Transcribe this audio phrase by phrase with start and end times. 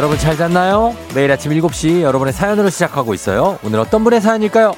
[0.00, 0.96] 여러분 잘 잤나요?
[1.14, 3.58] 매일 아침 7시 여러분의 사연으로 시작하고 있어요.
[3.62, 4.72] 오늘 어떤 분의 사연일까요?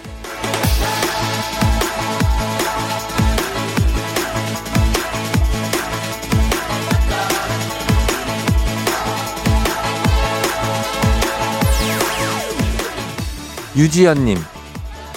[13.77, 14.39] 유지연님,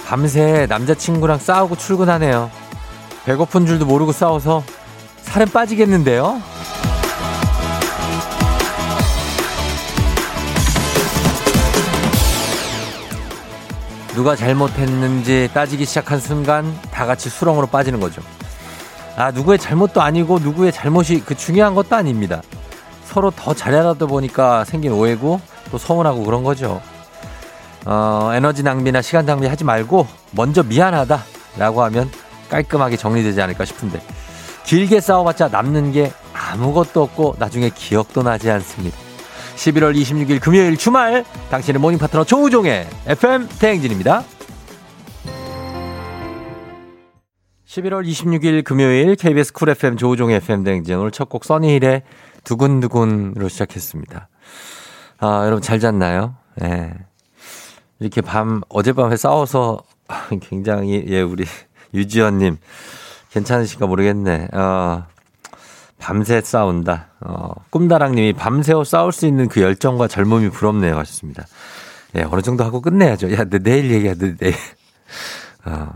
[0.05, 2.51] 밤새 남자친구랑 싸우고 출근하네요.
[3.25, 4.63] 배고픈 줄도 모르고 싸워서
[5.23, 6.43] 살은 빠지겠는데요?
[14.15, 18.21] 누가 잘못했는지 따지기 시작한 순간 다 같이 수렁으로 빠지는 거죠.
[19.17, 22.41] 아, 누구의 잘못도 아니고 누구의 잘못이 그 중요한 것도 아닙니다.
[23.03, 26.81] 서로 더 잘하다 보니까 생긴 오해고 또 서운하고 그런 거죠.
[27.85, 31.21] 어, 에너지 낭비나 시간 낭비 하지 말고 먼저 미안하다
[31.57, 32.09] 라고 하면
[32.49, 34.01] 깔끔하게 정리되지 않을까 싶은데
[34.63, 39.04] 길게 싸워봤자 남는 게 아무것도 없고 나중에 기억도 나지 않습니다.
[39.55, 44.23] 11월 26일 금요일 주말 당신의 모닝 파트너 조우종의 FM 대행진입니다.
[47.67, 52.03] 11월 26일 금요일 KBS 쿨 FM 조우종의 FM 대행진 오늘 첫 곡 써니힐의
[52.43, 54.29] 두근두근으로 시작했습니다.
[55.19, 56.35] 아, 여러분 잘 잤나요?
[56.61, 56.67] 예.
[56.67, 56.93] 네.
[57.99, 59.81] 이렇게 밤 어젯밤에 싸워서
[60.41, 61.45] 굉장히 예 우리
[61.93, 62.57] 유지연님
[63.31, 64.49] 괜찮으실까 모르겠네.
[64.53, 65.05] 어,
[65.99, 67.07] 밤새 싸운다.
[67.21, 70.97] 어, 꿈다랑님이 밤새워 싸울 수 있는 그 열정과 젊음이 부럽네요.
[70.97, 71.45] 하셨습니다.
[72.15, 73.31] 예, 어느 정도 하고 끝내야죠.
[73.33, 74.53] 야, 내 내일 얘기하자, 내일.
[75.65, 75.89] 어,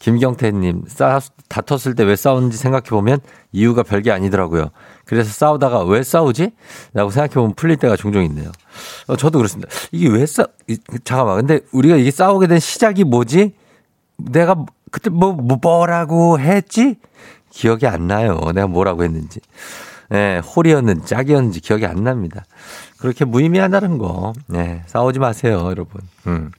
[0.00, 3.20] 김경태님, 싸, 다퉜을 때 왜 싸우는지 생각해보면
[3.52, 4.70] 이유가 별게 아니더라고요.
[5.04, 6.50] 그래서 싸우다가 왜 싸우지?
[6.92, 8.50] 라고 생각해보면 풀릴 때가 종종 있네요.
[9.06, 9.70] 어, 저도 그렇습니다.
[9.92, 10.46] 이게 왜 싸,
[11.04, 11.36] 잠깐만.
[11.36, 13.54] 근데 우리가 이게 싸우게 된 시작이 뭐지?
[14.16, 14.56] 내가
[14.90, 16.96] 그때 뭐, 뭐 뭐라고 했지?
[17.52, 18.40] 기억이 안 나요.
[18.54, 19.40] 내가 뭐라고 했는지.
[20.12, 22.44] 예, 홀이었는지 짝이었는지 기억이 안 납니다.
[22.98, 24.32] 그렇게 무의미하다는 거.
[24.54, 26.00] 예, 싸우지 마세요, 여러분.
[26.26, 26.50] 음.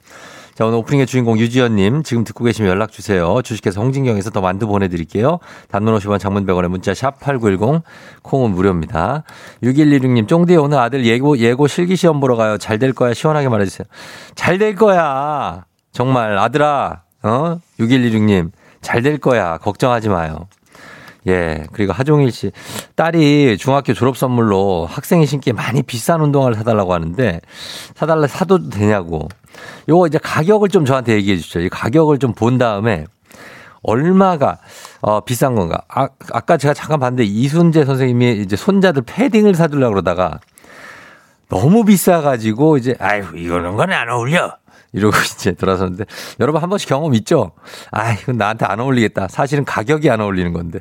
[0.54, 3.42] 자, 오늘 오프닝의 주인공 유지연님 지금 듣고 계시면 연락 주세요.
[3.42, 5.40] 주식회사 홍진경에서 더 만두 보내드릴게요.
[5.68, 7.82] 단문 50원 장문 100원에 문자 샵 8910
[8.22, 9.24] 콩은 무료입니다.
[9.64, 12.56] 6116님 쫑디 오늘 아들 예고, 예고 실기 시험 보러 가요.
[12.58, 13.14] 잘 될 거야.
[13.14, 13.86] 시원하게 말해주세요.
[14.36, 15.64] 잘 될 거야.
[15.92, 17.58] 정말 아들아 어?
[17.80, 18.50] 6116님
[18.80, 19.58] 잘 될 거야.
[19.58, 20.46] 걱정하지 마요.
[21.26, 21.64] 예.
[21.72, 22.52] 그리고 하종일 씨.
[22.96, 27.40] 딸이 중학교 졸업 선물로 학생이 신기에 많이 비싼 운동화를 사달라고 하는데
[27.94, 29.28] 사달라 사도 되냐고.
[29.88, 31.60] 요거 이제 가격을 좀 저한테 얘기해 주시죠.
[31.60, 33.06] 이 가격을 좀 본 다음에
[33.82, 34.58] 얼마가
[35.02, 35.82] 어 비싼 건가?
[35.88, 40.40] 아, 아까 제가 잠깐 봤는데 이순재 선생님이 이제 손자들 패딩을 사주려고 그러다가
[41.48, 44.56] 너무 비싸가지고 이제 아유 이거는 건 안 어울려.
[44.94, 46.04] 이러고 이제 돌아섰는데
[46.40, 47.52] 여러분 한 번씩 경험 있죠?
[47.90, 49.28] 아, 이건 나한테 안 어울리겠다.
[49.28, 50.80] 사실은 가격이 안 어울리는 건데.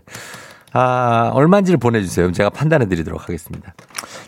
[0.76, 2.32] 아, 얼마인지를 보내주세요.
[2.32, 3.76] 제가 판단해 드리도록 하겠습니다.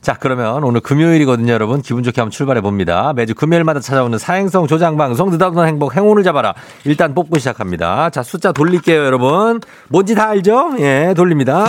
[0.01, 1.81] 자, 그러면 오늘 금요일이거든요, 여러분.
[1.81, 3.13] 기분 좋게 한번 출발해 봅니다.
[3.13, 6.53] 매주 금요일마다 찾아오는 사행성 조장방송 느닷없는 행복 행운을 잡아라.
[6.83, 8.11] 일단 뽑고 시작합니다.
[8.11, 9.59] 자, 숫자 돌릴게요, 여러분.
[9.89, 10.75] 뭔지 다 알죠?
[10.79, 11.65] 예, 돌립니다.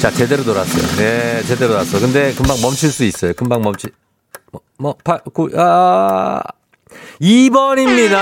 [0.00, 0.96] 자, 제대로 돌았어요.
[0.96, 2.00] 네, 제대로 돌았어.
[2.00, 3.34] 근데 금방 멈출 수 있어요.
[3.34, 3.90] 금방 멈출.
[4.50, 6.40] 뭐, 뭐, 파, 구, 아,
[7.20, 8.16] 2번입니다.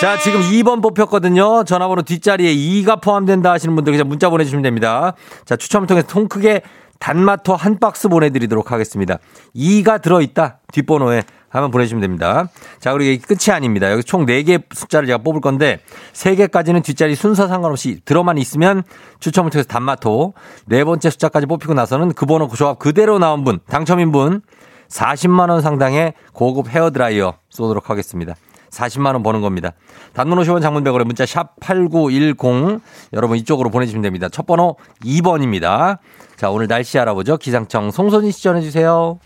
[0.00, 1.64] 자, 지금 2번 뽑혔거든요.
[1.64, 5.14] 전화번호 뒷자리에 2가 포함된다 하시는 분들 그냥 문자 보내주시면 됩니다.
[5.44, 6.62] 자, 추첨을 통해서 통 크게
[7.00, 9.18] 단마토 한 박스 보내드리도록 하겠습니다.
[9.56, 10.60] 2가 들어있다.
[10.72, 12.48] 뒷번호에 한번 보내주시면 됩니다.
[12.78, 13.90] 자, 그리고 이게 끝이 아닙니다.
[13.90, 15.80] 여기 총 4개 숫자를 제가 뽑을 건데
[16.12, 18.82] 3개까지는 뒷자리 순서 상관없이 들어만 있으면
[19.20, 20.34] 추첨을 통해서 단마토
[20.66, 24.42] 네 번째 숫자까지 뽑히고 나서는 그 번호 조합 그대로 나온 분, 당첨인 분
[24.90, 28.34] 40만원 상당의 고급 헤어드라이어 쏘도록 하겠습니다.
[28.70, 29.72] 40만원 버는 겁니다.
[30.12, 32.80] 단문 50원 장문 100원에 문자 샵 8910
[33.12, 34.28] 여러분 이쪽으로 보내주시면 됩니다.
[34.28, 35.98] 첫 번호 2번입니다.
[36.36, 37.38] 자, 오늘 날씨 알아보죠.
[37.38, 39.18] 기상청 송선희 씨 전해주세요.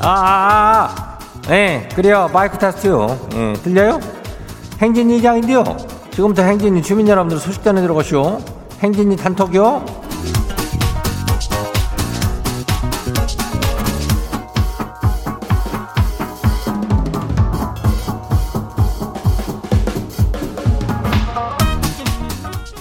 [0.00, 1.18] 아, 아, 아.
[1.50, 2.28] 예, 그래요.
[2.32, 3.28] 마이크 테스트요.
[3.34, 4.00] 예, 들려요?
[4.80, 5.64] 행진 이장인데요.
[6.14, 8.38] 지금부터 행진이 주민 여러분들 소식 전해 들어가시오.
[8.78, 9.84] 행진이 단톡이요.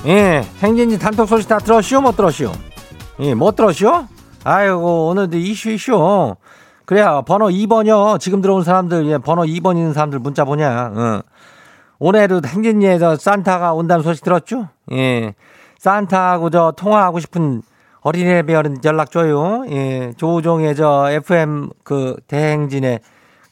[0.06, 2.02] 예, 행진이 단톡 소식 다 들었시오?
[2.02, 2.52] 못 들었시오?
[3.22, 4.06] 예, 못 들었시오?
[4.44, 6.36] 아이고, 오늘도 이슈 이슈.
[6.86, 8.20] 그래야 번호 2번이요.
[8.20, 10.92] 지금 들어온 사람들, 예, 번호 2번 있는 사람들 문자 보냐.
[10.96, 11.22] 응.
[12.04, 14.68] 올해도 행진리에서 산타가 온다는 소식 들었죠?
[14.92, 15.36] 예.
[15.80, 17.62] 산타하고 저 통화하고 싶은
[18.02, 19.64] 어린애별은 연락 줘요.
[19.70, 20.12] 예.
[20.18, 23.00] 조종의 저 FM 그 대행진의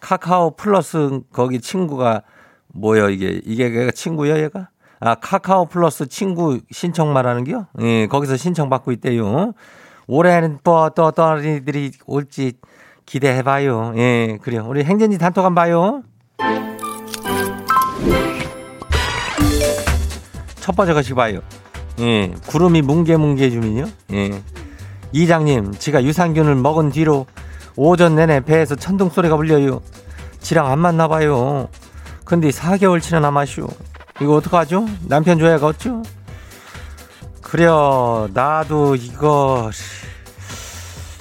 [0.02, 2.24] 카카오 플러스 거기 친구가
[2.74, 4.68] 뭐야 이게 이게 얘가 친구야 얘가?
[5.00, 7.68] 아 카카오 플러스 친구 신청 말하는겨?
[7.80, 9.54] 예 거기서 신청 받고 있대요.
[10.08, 12.54] 올해는 뭐또 어떤 이들이 올지
[13.06, 13.94] 기대해봐요.
[13.96, 14.66] 예 그래요.
[14.68, 16.04] 우리 행진이 단톡 한번 봐요.
[20.72, 21.42] 첫 번째 것이 봐요.
[22.00, 23.90] 예 구름이 뭉게뭉게 주민요.
[24.14, 24.42] 예
[25.12, 27.26] 이장님 지가 유산균을 먹은 뒤로
[27.76, 29.82] 오전 내내 배에서 천둥 소리가 울려요.
[30.40, 31.68] 지랑 안 맞나 봐요.
[32.24, 33.68] 근데 4개월치나 남았슈.
[34.22, 34.88] 이거 어떡하죠?
[35.10, 36.04] 남편 없죠?
[37.42, 38.30] 그래요.
[38.34, 39.72] 나도 이거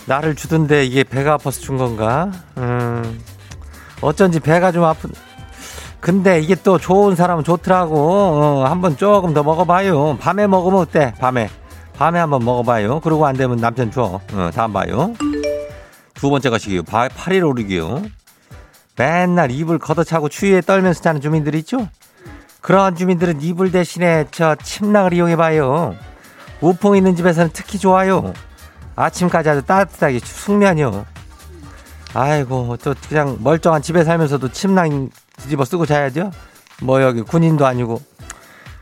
[0.06, 2.30] 나를 주던데 이게 배가 아파서 준 건가?
[2.56, 3.20] 음.
[4.00, 5.10] 어쩐지 배가 좀 아픈.
[6.00, 7.96] 근데 이게 또 좋은 사람은 좋더라고.
[7.96, 10.16] 어, 한번 조금 더 먹어봐요.
[10.18, 11.12] 밤에 먹으면 어때?
[11.18, 11.50] 밤에.
[11.96, 13.00] 밤에 한번 먹어봐요.
[13.00, 14.20] 그러고 안 되면 남편 줘.
[14.32, 15.14] 어, 다음 봐요.
[16.14, 16.82] 두 번째 것이기요.
[16.84, 18.02] 8일 오르기요.
[18.96, 21.88] 맨날 이불 걷어차고 추위에 떨면서 자는 주민들 있죠?
[22.60, 25.94] 그런 주민들은 이불 대신에 저 침낭을 이용해봐요.
[26.60, 28.32] 우풍 있는 집에서는 특히 좋아요.
[28.96, 31.06] 아침까지 아주 따뜻하게 숙면이요.
[32.12, 35.08] 아이고, 또 그냥 멀쩡한 집에 살면서도 침낭
[35.42, 36.30] 뒤집어 쓰고 자야죠?
[36.82, 38.00] 뭐 여기 군인도 아니고.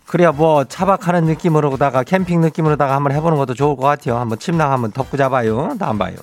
[0.07, 4.17] 그래야 뭐 차박하는 느낌으로다가 캠핑 느낌으로다가 한번 해보는 것도 좋을 것 같아요.
[4.17, 5.77] 한번 침낭 한번 덮고 잡아요.
[5.79, 6.15] 다음 봐요.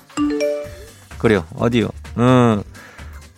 [1.19, 1.43] 그래요.
[1.57, 1.89] 어디요?
[2.17, 2.63] 음.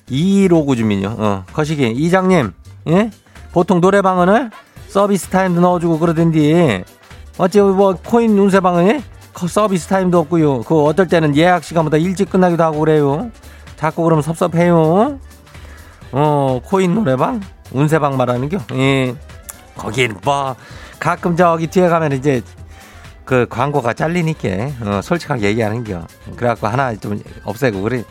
[0.10, 1.16] 2159 주민요.
[1.18, 1.90] 어, 거시기.
[1.92, 2.54] 이장님,
[2.88, 3.12] 예?
[3.52, 4.52] 보통 노래방은
[4.88, 6.84] 서비스 타임도 넣어주고 그러던디.
[7.38, 9.04] 어째 뭐 코인 운세방은
[9.48, 10.62] 서비스 타임도 없고요.
[10.62, 13.30] 그 어떨 때는 예약 시간보다 일찍 끝나기도 하고 그래요.
[13.76, 15.20] 자꾸 그러면 섭섭해요.
[16.12, 17.42] 어, 코인 노래방?
[17.72, 18.58] 운세방 말하는겨?
[18.74, 19.16] 예.
[19.76, 20.56] 거긴 뭐,
[21.00, 22.42] 가끔 저기 뒤에 가면 이제
[23.26, 24.50] 그 광고가 잘리니까,
[24.82, 26.08] 어, 솔직하게 얘기하는겨.
[26.36, 28.04] 그래갖고 하나 좀 없애고, 그래.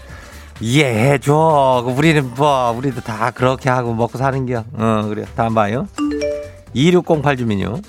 [0.61, 1.85] 이해해줘.
[1.87, 4.65] 우리는 뭐, 우리도 다 그렇게 하고 먹고 사는겨.
[4.75, 5.25] 어, 그래.
[5.35, 5.87] 다음 봐요.
[6.75, 7.81] 2608 주민요.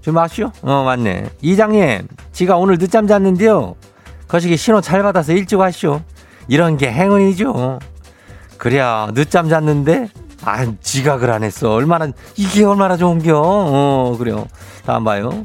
[0.00, 0.52] 좀 아시오?
[0.62, 1.30] 어, 맞네.
[1.42, 3.74] 이장님, 지가 오늘 늦잠 잤는데요.
[4.28, 6.00] 거시기 신호 잘 받아서 일찍 왔쇼.
[6.48, 7.80] 이런 게 행운이죠.
[8.58, 10.08] 그래야 늦잠 잤는데,
[10.44, 11.72] 아, 지각을 안 했어.
[11.72, 13.32] 얼마나, 이게 얼마나 좋은겨.
[13.36, 14.46] 어, 그래요.
[14.84, 15.44] 다음 봐요.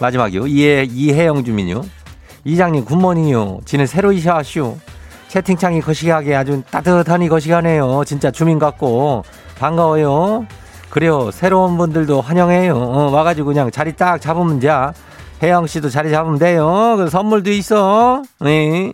[0.00, 0.46] 마지막이요.
[0.46, 1.82] 이해, 이혜영 주민요.
[2.44, 3.60] 이장님, 굿모닝이요.
[3.64, 4.78] 지는 새로 이샤하쇼.
[5.28, 8.02] 채팅창이 거시기하게 아주 따뜻하니 거시기하네요.
[8.04, 9.24] 진짜 주민 같고
[9.58, 10.46] 반가워요.
[10.88, 11.30] 그래요.
[11.30, 12.74] 새로운 분들도 환영해요.
[12.74, 14.68] 어, 와가지고 그냥 자리 딱 잡으면 돼.
[15.42, 16.96] 혜영 씨도 자리 잡으면 돼요.
[16.96, 18.22] 그 선물도 있어.
[18.40, 18.90] 네.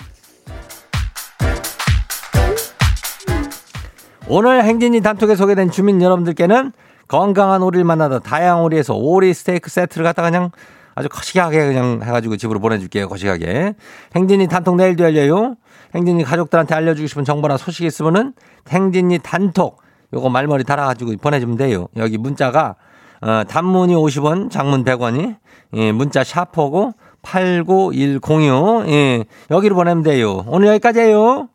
[4.29, 6.73] 오늘 행진이 단톡에 소개된 주민 여러분들께는
[7.07, 10.51] 건강한 오리를 만나다 다양한 오리에서 오리 스테이크 세트를 갖다가 그냥
[10.97, 13.09] 아주 거시기하게 그냥 해가지고 집으로 보내줄게요.
[13.09, 13.75] 거시기하게.
[14.17, 15.55] 행진이 단톡 내일도 열려요.
[15.95, 18.33] 행진이 가족들한테 알려주고 싶은 정보나 소식이 있으면은
[18.69, 19.81] 행진이 단톡
[20.13, 21.87] 요거 말머리 달아가지고 보내주면 돼요.
[21.97, 22.75] 여기 문자가
[23.21, 25.37] 어, 단문이 50원, 장문 100원이
[25.75, 30.45] 예, 문자 샤퍼고 89106 예, 여기로 보내면 돼요.
[30.49, 31.49] 오늘 여기까지예요.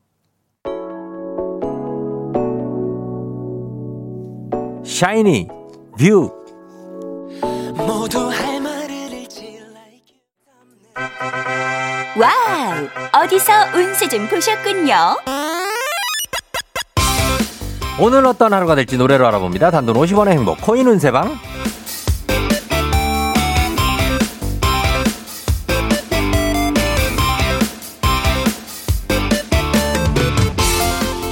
[4.83, 5.47] 샤이니
[5.97, 6.31] 뷰
[12.19, 13.23] 와우!
[13.23, 14.95] 어디서 운세 좀 보셨군요.
[18.00, 19.71] 오늘 어떤 하루가 될지 노래로 알아봅니다.
[19.71, 21.38] 단돈 50원의 행복 코인 운세방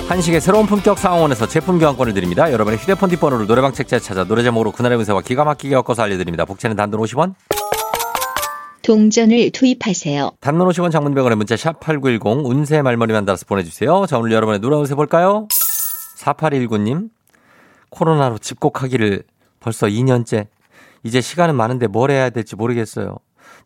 [0.10, 2.51] 한식의 새로운 품격 상황원에서 제품 교환권을 드립니다.
[2.51, 6.46] 여러분의 휴대폰 뒷번호를 노래방 책자에 찾아 노래 제목으로 그날의 운세와 기가 막히게 엮어서 알려드립니다.
[6.46, 7.36] 복채는 단돈 50원
[8.82, 10.32] 동전을 투입하세요.
[10.39, 14.08] 단문 50원 장문 100원의 문자 샵 8910 운세 말머리만 달아서 보내주세요.
[14.08, 15.48] 자 오늘 여러분의 노래 운세 볼까요?
[16.18, 17.12] 4819님
[17.92, 19.22] 코로나로 집콕하기를
[19.60, 20.48] 벌써 2년째
[21.04, 23.16] 이제 시간은 많은데 뭘 해야 될지 모르겠어요.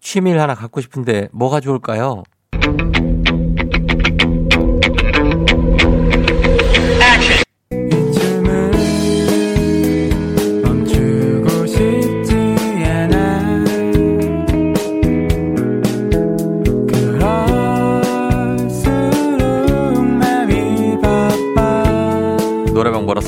[0.01, 2.23] 취미를 하나 갖고 싶은데 뭐가 좋을까요?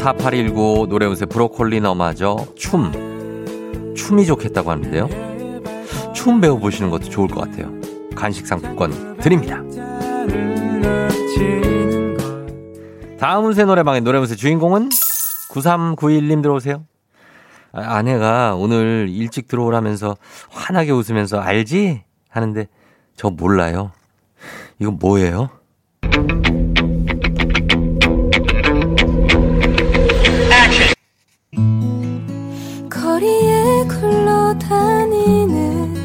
[0.05, 2.91] 4819 노래 운세 브로콜리 너마저 춤
[3.95, 5.09] 춤이 좋겠다고 하는데요.
[6.13, 7.71] 춤 배워보시는 것도 좋을 것 같아요.
[8.13, 9.63] 간식 상품권 드립니다.
[13.17, 14.89] 다음 운세 노래방의 노래 운세 주인공은
[15.49, 16.85] 9391님 들어오세요.
[17.71, 20.17] 아, 아내가 오늘 일찍 들어오라면서
[20.51, 22.03] 환하게 웃으면서 알지?
[22.29, 22.67] 하는데
[23.15, 23.91] 저 몰라요.
[24.77, 25.49] 이거 뭐예요?
[34.53, 35.95] 다니는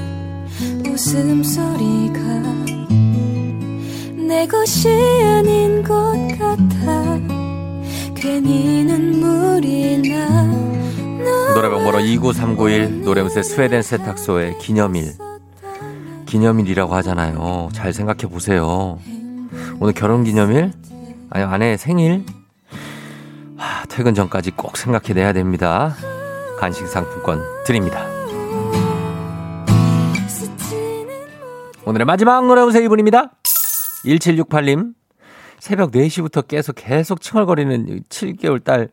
[0.86, 2.20] 웃음소리가
[4.28, 7.18] 내 것이 아닌 것 같아
[8.14, 15.14] 괜히 눈물이 나 노래방 번호 29391 노래무새 스웨덴 세탁소의 기념일
[16.26, 18.98] 기념일이라고 하잖아요 잘 생각해 보세요
[19.80, 20.72] 오늘 결혼 기념일?
[21.30, 22.24] 아니 아내 생일?
[23.56, 25.94] 하, 퇴근 전까지 꼭 생각해내야 됩니다.
[26.58, 28.09] 간식 상품권 드립니다.
[31.90, 33.32] 오늘의 마지막 노래무새 이분입니다.
[34.04, 34.94] 1768님.
[35.58, 38.90] 새벽 4시부터 계속 계속 칭얼거리는 7개월 딸.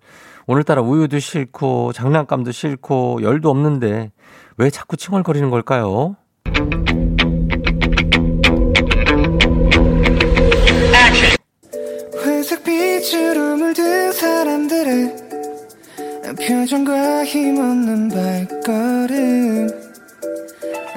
[0.48, 4.12] 오늘따라 우유도 싫고 장난감도 싫고 열도 없는데
[4.58, 6.16] 왜 자꾸 칭얼거리는 걸까요?
[12.26, 15.16] 회색 빛으로 물든 사람들의
[16.48, 19.87] 표정과 힘없는 발걸음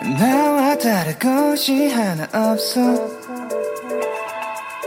[0.02, 2.80] 나와 다를 것이 하나 없어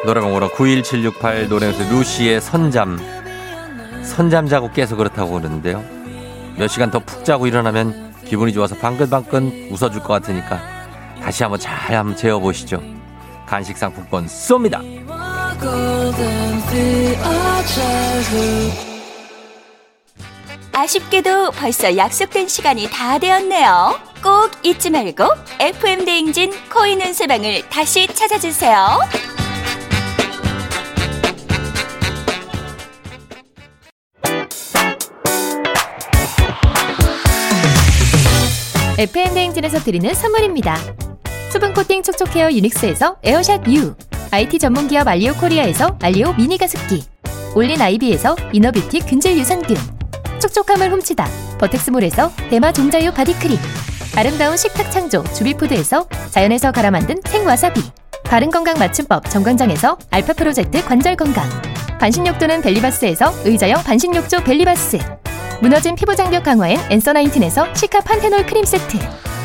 [0.06, 3.00] 노래방 번호 91768 노래에서 루시의 선잠.
[4.04, 5.84] 선잠 자고 깨서 그렇다고 그러는데요.
[6.58, 10.62] 몇 시간 더 푹 자고 일어나면 기분이 좋아서 방긋방긋 웃어줄 것 같으니까
[11.22, 12.82] 다시 한번 잘 한번 재워보시죠.
[13.46, 14.82] 간식 상품권 쏩니다.
[20.74, 24.13] 아쉽게도 벌써 약속된 시간이 다 되었네요.
[24.24, 25.26] 꼭 잊지 말고
[25.60, 28.78] FM 대행진 코인 은세방을 다시 찾아주세요.
[38.98, 40.78] FM 대행진에서 드리는 선물입니다.
[41.52, 43.94] 수분 코팅 촉촉 헤어 유닉스에서 에어샷 U,
[44.32, 47.04] IT 전문 기업 알리오 코리아에서 알리오 미니 가습기,
[47.56, 49.76] 올린 아이비에서 이너뷰티 균질 유산균,
[50.44, 51.26] 촉촉함을 훔치다.
[51.58, 53.58] 버텍스몰에서 대마 종자유 바디크림,
[54.18, 57.82] 아름다운 식탁 창조 주비푸드에서 자연에서 갈아 만든 생와사비,
[58.26, 61.50] 바른 건강 맞춤법 정관장에서 알파 프로젝트 관절 건강,
[61.98, 65.00] 반신욕조는 벨리바스에서 의자형 반신욕조 벨리바스,
[65.62, 68.98] 무너진 피부 장벽 강화엔 앤서 나인틴에서 시카 판테놀 크림 세트.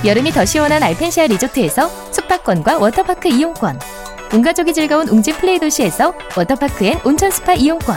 [0.05, 3.79] 여름이 더 시원한 알펜시아 리조트에서 숙박권과 워터파크 이용권.
[4.35, 7.97] 온가족이 즐거운 웅진 플레이 도시에서 워터파크 and 온천 스파 이용권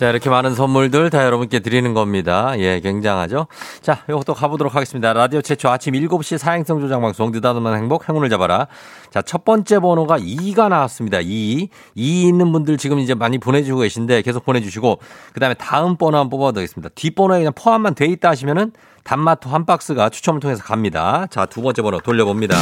[0.00, 2.54] 자, 이렇게 많은 선물들 다 여러분께 드리는 겁니다.
[2.56, 3.48] 예, 굉장하죠?
[3.82, 5.12] 자, 요것도 가보도록 하겠습니다.
[5.12, 8.66] 라디오 최초 아침 7시 사행성 조장 방송, 느닷없는 행복, 행운을 잡아라.
[9.10, 11.18] 자, 첫 번째 번호가 2가 나왔습니다.
[11.20, 11.68] 2.
[11.96, 15.00] 2 있는 분들 지금 이제 많이 보내주고 계신데 계속 보내주시고,
[15.34, 16.88] 그 다음에 다음 번호 한번 뽑아도 되겠습니다.
[16.94, 18.72] 뒷번호에 그냥 포함만 돼 있다 하시면은
[19.04, 21.26] 단마토 한 박스가 추첨을 통해서 갑니다.
[21.28, 22.56] 자, 두 번째 번호 돌려봅니다.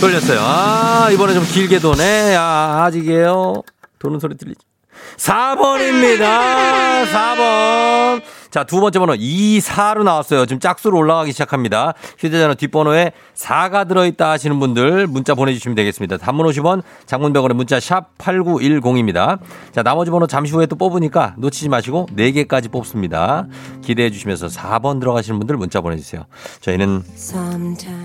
[0.00, 0.40] 돌렸어요.
[0.40, 2.34] 아, 이번에 좀 길게 도네.
[2.34, 3.62] 아, 아직이에요.
[4.00, 4.73] 도는 소리 들리죠?
[5.16, 7.04] 4번입니다.
[7.06, 8.22] 4번.
[8.50, 10.46] 자, 두 번째 번호 2, 4로 나왔어요.
[10.46, 11.92] 지금 짝수로 올라가기 시작합니다.
[12.18, 16.18] 휴대전화 뒷번호에 4가 들어있다 하시는 분들 문자 보내주시면 되겠습니다.
[16.18, 19.40] 단문 50원, 장문 100원의 문자 샵 8910입니다.
[19.72, 23.48] 자, 나머지 번호 잠시 후에 또 뽑으니까 놓치지 마시고 4개까지 뽑습니다.
[23.82, 26.24] 기대해 주시면서 4번 들어가시는 분들 문자 보내주세요.
[26.60, 27.02] 저희는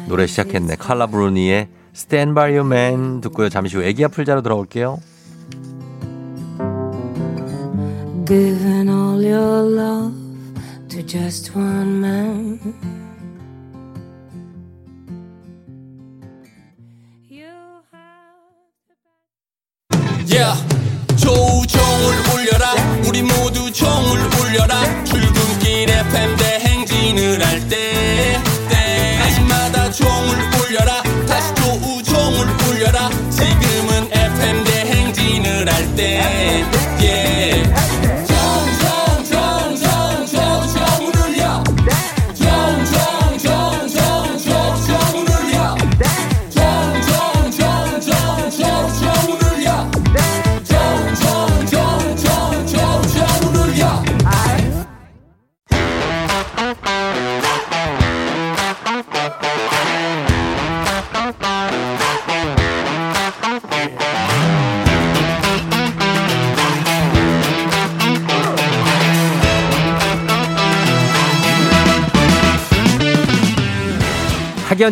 [0.07, 0.77] 노래 시작했네.
[0.77, 3.49] 칼라 브루니의 Stand By Your Man 듣고요.
[3.49, 4.97] 잠시 후 애기야 풀자로 돌아올게요.
[8.29, 10.13] Giving all your love
[10.89, 12.59] to just one man.
[20.27, 20.78] Yeah.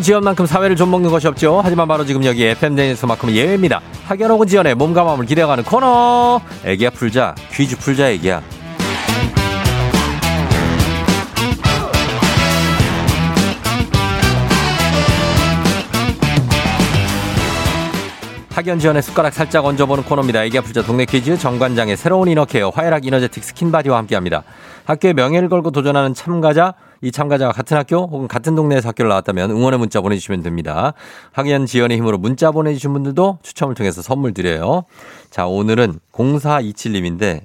[0.07, 1.59] 지연만큼 사회를 좀 먹는 것이 없죠.
[1.61, 3.81] 하지만 바로 지금 여기 FM대에서만큼은 예외입니다.
[4.05, 6.39] 학연 혹은 지연의 몸과 마음을 기대어가는 코너.
[6.63, 7.35] 애기야 풀자.
[7.51, 8.41] 퀴즈 풀자 애기야.
[18.51, 20.45] 학연 지연의 숟가락 살짝 얹어보는 코너입니다.
[20.45, 24.43] 애기야 풀자 동네 퀴즈 정관장의 새로운 이너케어 화해락 이너제틱 스킨바디와 함께합니다.
[24.85, 29.79] 학교의 명예를 걸고 도전하는 참가자 이 참가자가 같은 학교 혹은 같은 동네에서 학교를 나왔다면 응원의
[29.79, 30.93] 문자 보내주시면 됩니다.
[31.31, 34.85] 학연 지연의 힘으로 문자 보내주신 분들도 추첨을 통해서 선물 드려요.
[35.29, 37.41] 자 오늘은 0427님인데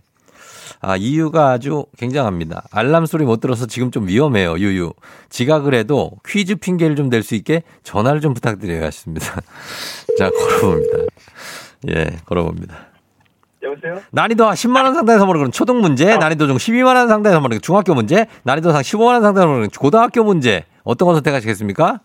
[0.84, 2.64] 아, 이유가 아주 굉장합니다.
[2.72, 4.92] 알람 소리 못 들어서 지금 좀 위험해요, 유유.
[5.30, 9.26] 지각을 해도 퀴즈 핑계를 좀 낼 수 있게 전화를 좀 부탁드려야 했습니다.
[10.18, 10.98] 자, 걸어봅니다.
[11.90, 12.91] 예, 걸어봅니다.
[13.62, 14.00] 여보세요?
[14.10, 18.26] 난이도 10만 원 상당에서 모르는 초등 문제, 난이도 중 12만 원 상당에서 모르는 중학교 문제,
[18.44, 20.64] 난이도 상 15만 원 상당에서 모르는 고등학교 문제.
[20.84, 22.00] 어떤 거 선택하시겠습니까?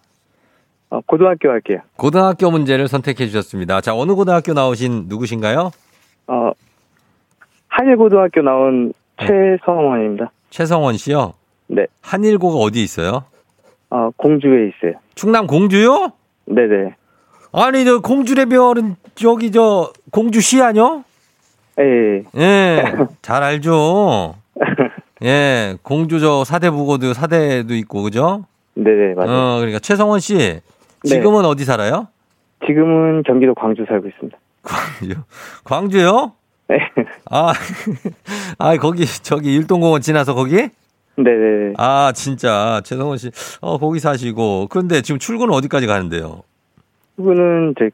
[0.90, 1.80] 어, 고등학교 할게요.
[1.98, 3.82] 고등학교 문제를 선택해 주셨습니다.
[3.82, 5.72] 자, 어느 고등학교 나오신 누구신가요?
[6.28, 6.52] 어,
[7.68, 10.32] 한일고등학교 나온 최성원입니다.
[10.50, 11.34] 최성원 씨요?
[11.68, 11.88] 네.
[12.02, 13.26] 한일고가 어디 있어요?
[13.90, 15.00] 어, 공주에 있어요.
[15.16, 16.12] 충남 공주요?
[16.46, 16.96] 네네.
[17.52, 21.04] 아니, 저 공주레별은 저기 저 공주시 아니요?
[21.80, 22.84] 예, 예,
[23.22, 24.36] 잘 알죠.
[25.24, 28.46] 예, 공주 저 사대 부고도 사대도 있고 그죠?
[28.76, 29.32] 네네, 맞아요.
[29.32, 30.60] 어, 그러니까 최성원 씨
[31.04, 32.08] 지금은 어디 살아요?
[32.66, 34.38] 지금은 경기도 광주 살고 있습니다.
[34.64, 35.22] 광주.
[35.64, 36.34] 광주요?
[36.68, 36.78] 네.
[37.30, 37.54] 아,
[38.60, 40.70] 아 거기 저기 일동공원 지나서 거기?
[41.16, 41.74] 네네.
[41.78, 46.44] 아 진짜 최성원 씨, 어 거기 사시고 그런데 지금 출근은 어디까지 가는데요?
[47.16, 47.90] 그분은 이제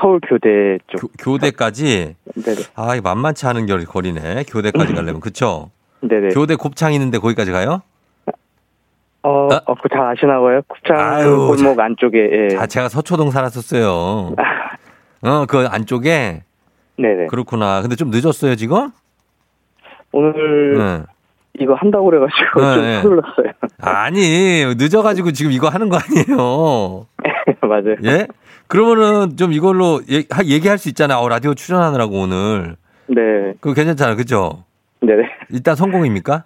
[0.00, 1.10] 서울 교대 쪽.
[1.18, 2.56] 교, 대까지 네네.
[2.74, 4.44] 아, 이 만만치 않은 결- 거리네.
[4.48, 5.70] 교대까지 가려면 그쵸?
[6.00, 6.28] 네네.
[6.34, 7.82] 교대 곱창 있는데 거기까지 가요?
[9.22, 9.60] 어, 아.
[9.66, 10.60] 어, 그잘 아시나 봐요?
[10.68, 12.18] 굽창 아유, 골목 안쪽에,
[12.52, 12.56] 예.
[12.58, 14.34] 아, 제가 서초동 살았었어요.
[15.22, 16.42] 어, 그 안쪽에
[16.98, 17.26] 네네.
[17.28, 17.80] 그렇구나.
[17.80, 18.90] 근데 좀 늦었어요 지금?
[20.12, 21.02] 오늘 네.
[21.58, 22.96] 이거 한다고 그래가지고 네, 좀 네.
[23.02, 23.52] 서둘렀어요.
[23.80, 27.06] 아니 늦어가지고 지금 이거 하는 거 아니에요?
[27.62, 27.96] 맞아요.
[28.04, 28.26] 예?
[28.74, 31.20] 그러면은 좀 이걸로 얘- 하- 얘기 할 수 있잖아.
[31.20, 32.74] 어, 라디오 출연하느라고 오늘.
[33.06, 33.54] 네.
[33.60, 34.64] 그거 괜찮잖아, 그죠?
[35.00, 35.22] 네네.
[35.50, 36.42] 일단 성공입니까?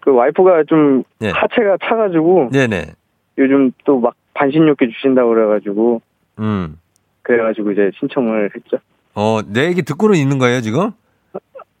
[0.00, 1.30] 그 와이프가 좀 네.
[1.30, 2.92] 하체가 차가지고 네네.
[3.38, 6.00] 요즘 또 막 반신욕기 주신다고 그래가지고
[6.38, 6.78] 음.
[7.22, 8.76] 그래가지고 이제 신청을 했죠.
[9.16, 10.92] 어, 내 얘기 듣고는 있는 거예요 지금?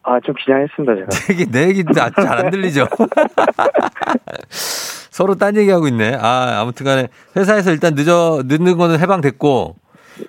[0.02, 1.08] 아 좀 긴장했습니다 제가.
[1.10, 2.88] 내 얘기 내 얘기 잘 안 들리죠?
[5.18, 6.14] 서로 딴 얘기하고 있네.
[6.14, 9.74] 아, 아무튼 간에 회사에서 일단 늦어 늦는 거는 해방됐고,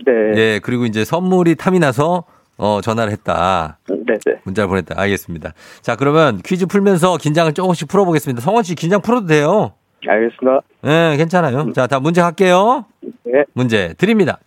[0.03, 0.11] 네.
[0.35, 2.23] 예 그리고 이제 선물이 탐이 나서
[2.57, 3.77] 어 전화를 했다.
[3.87, 4.39] 네네.
[4.45, 4.99] 문자를 보냈다.
[4.99, 5.53] 알겠습니다.
[5.83, 8.41] 자, 그러면 퀴즈 풀면서 긴장을 조금씩 풀어보겠습니다.
[8.41, 9.73] 성원 씨 긴장 풀어도 돼요.
[10.07, 10.61] 알겠습니다.
[10.85, 11.71] 예, 괜찮아요.
[11.73, 12.85] 자, 다음 문제 갈게요.
[13.25, 13.43] 네.
[13.53, 14.39] 문제 드립니다.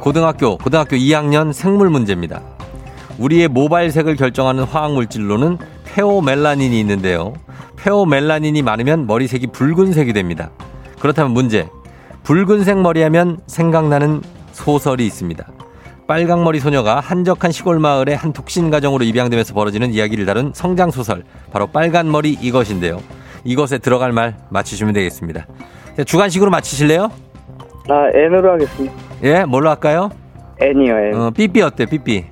[0.00, 2.42] 고등학교, 고등학교 2학년 생물 문제입니다.
[3.20, 7.34] 우리의 모발 색을 결정하는 화학 물질로는 페오멜라닌이 있는데요.
[7.78, 10.50] 페오멜라닌이 많으면 머리색이 붉은색이 됩니다.
[11.00, 11.68] 그렇다면 문제.
[12.24, 14.20] 붉은색 머리하면 생각나는
[14.52, 15.46] 소설이 있습니다.
[16.06, 21.66] 빨강머리 소녀가 한적한 시골 마을의 한 독신 가정으로 입양되면서 벌어지는 이야기를 다룬 성장 소설 바로
[21.66, 23.00] 빨간머리 이것인데요.
[23.44, 25.46] 이것에 들어갈 말 맞추시면 되겠습니다.
[25.96, 27.10] 자, 주관식으로 맞히실래요?
[27.90, 28.94] 아 N으로 하겠습니다.
[29.22, 30.10] 예, 뭘로 할까요?
[30.60, 31.14] N이요 N.
[31.14, 31.86] 어, 삐삐 어때?
[31.86, 32.24] 삐삐.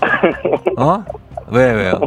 [0.78, 1.04] 어?
[1.50, 2.00] 왜 왜요?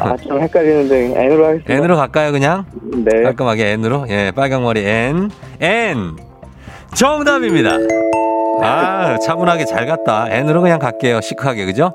[0.00, 1.72] 아 좀 헷갈리는데 N으로 하겠습니다.
[1.74, 2.64] N으로 갈까요, 그냥?
[3.04, 3.22] 네.
[3.22, 4.06] 깔끔하게 N으로.
[4.08, 5.30] 예, 빨강머리 N.
[5.60, 6.16] N.
[6.94, 7.76] 정답입니다.
[8.62, 10.26] 아, 차분하게 잘 갔다.
[10.28, 11.20] N으로 그냥 갈게요.
[11.20, 11.94] 시크하게, 그죠?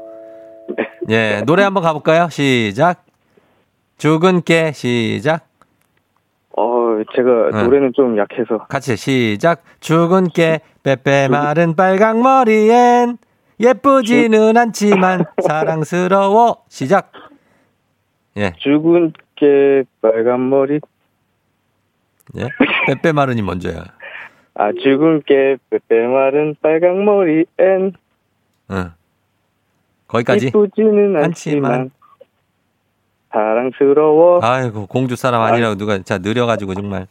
[1.10, 2.30] 예, 노래 한번 가볼까요?
[2.30, 3.04] 시작.
[3.98, 5.46] 죽은 깨, 시작.
[6.58, 6.64] 어
[7.16, 7.64] 제가 네.
[7.64, 9.62] 노래는 좀 약해서 같이 시작.
[9.82, 13.18] 죽은 깨, 빼빼 마른 빨강머리엔
[13.60, 16.64] 예쁘지는 않지만 사랑스러워.
[16.68, 17.12] 시작.
[18.38, 20.80] 예, 죽은 게 빨간 머리.
[22.38, 22.48] 예.
[22.88, 23.86] 빼빼 마른이 먼저야.
[24.56, 27.94] 아 죽은 게 빼빼 마른 빨간 머리 N.
[28.72, 28.92] 응.
[30.08, 30.48] 거기까지.
[30.48, 31.72] 이쁘지는 않지만.
[31.74, 31.92] 않지만
[33.32, 34.40] 사랑스러워.
[34.42, 37.08] 아이고 공주 사람 아니라고 누가 자 느려가지고 정말.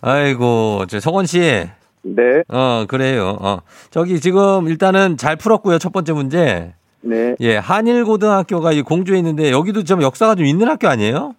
[0.00, 1.66] 아이고 저 성원 씨.
[2.02, 2.42] 네.
[2.48, 3.36] 어 그래요.
[3.40, 3.58] 어
[3.90, 6.74] 저기 지금 일단은 잘 풀었고요 첫 번째 문제.
[7.02, 7.34] 네.
[7.40, 11.34] 예 한일 고등학교가 이 공주에 있는데 여기도 좀 역사가 좀 있는 학교 아니에요?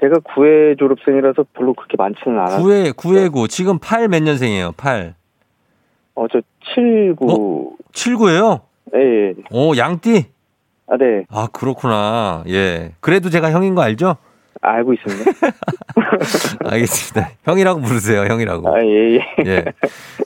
[0.00, 2.62] 제가 구회 졸업생이라서 별로 그렇게 많지는 않아요.
[2.62, 4.72] 구회 구회고 지금 8 몇 년생이에요?
[4.76, 5.14] 8.
[6.14, 6.40] 어, 저
[6.74, 7.76] 79.
[7.92, 8.60] 79예요?
[8.94, 9.00] 예,
[9.30, 9.34] 예.
[9.50, 10.26] 오 양띠.
[10.86, 11.24] 아, 네.
[11.28, 12.44] 아 그렇구나.
[12.48, 12.92] 예.
[13.00, 14.16] 그래도 제가 형인 거 알죠?
[14.60, 15.30] 알고 있습니다.
[16.64, 17.30] 알겠습니다.
[17.44, 18.68] 형이라고 부르세요, 형이라고.
[18.68, 19.20] 아, 예, 예.
[19.46, 19.64] 예.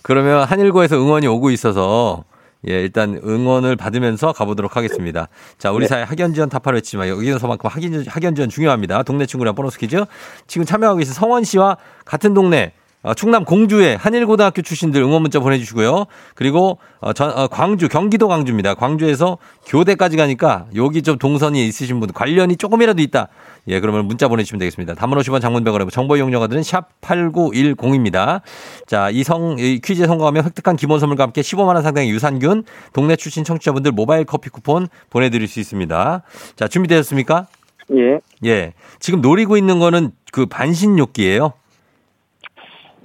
[0.02, 2.24] 그러면 한일고에서 응원이 오고 있어서
[2.68, 5.28] 예, 일단 응원을 받으면서 가보도록 하겠습니다.
[5.58, 5.88] 자, 우리 네.
[5.88, 9.02] 사회 학연 지원 타파로 했지만 여기서만큼 학연, 학연 지원 중요합니다.
[9.02, 10.04] 동네 친구랑 보너스 퀴즈.
[10.46, 16.06] 지금 참여하고 계신 성원 씨와 같은 동네 어, 충남 공주의 한일고등학교 출신들 응원 문자 보내주시고요.
[16.36, 18.74] 그리고 어, 전, 어, 광주, 경기도 광주입니다.
[18.74, 23.26] 광주에서 교대까지 가니까 여기 좀 동선이 있으신 분 관련이 조금이라도 있다.
[23.68, 24.94] 예, 그러면 문자 보내주시면 되겠습니다.
[24.94, 28.40] 단문 50원 장문병원에 정보 이용료가들은 샵 8910입니다.
[28.86, 33.44] 자, 이 성, 이 퀴즈에 성공하면 획득한 기본 선물과 함께 15만원 상당의 유산균, 동네 출신
[33.44, 36.22] 청취자분들 모바일 커피 쿠폰 보내드릴 수 있습니다.
[36.56, 37.46] 자, 준비되셨습니까?
[37.94, 38.20] 예.
[38.44, 38.72] 예.
[38.98, 41.52] 지금 노리고 있는 거는 그 반신욕기예요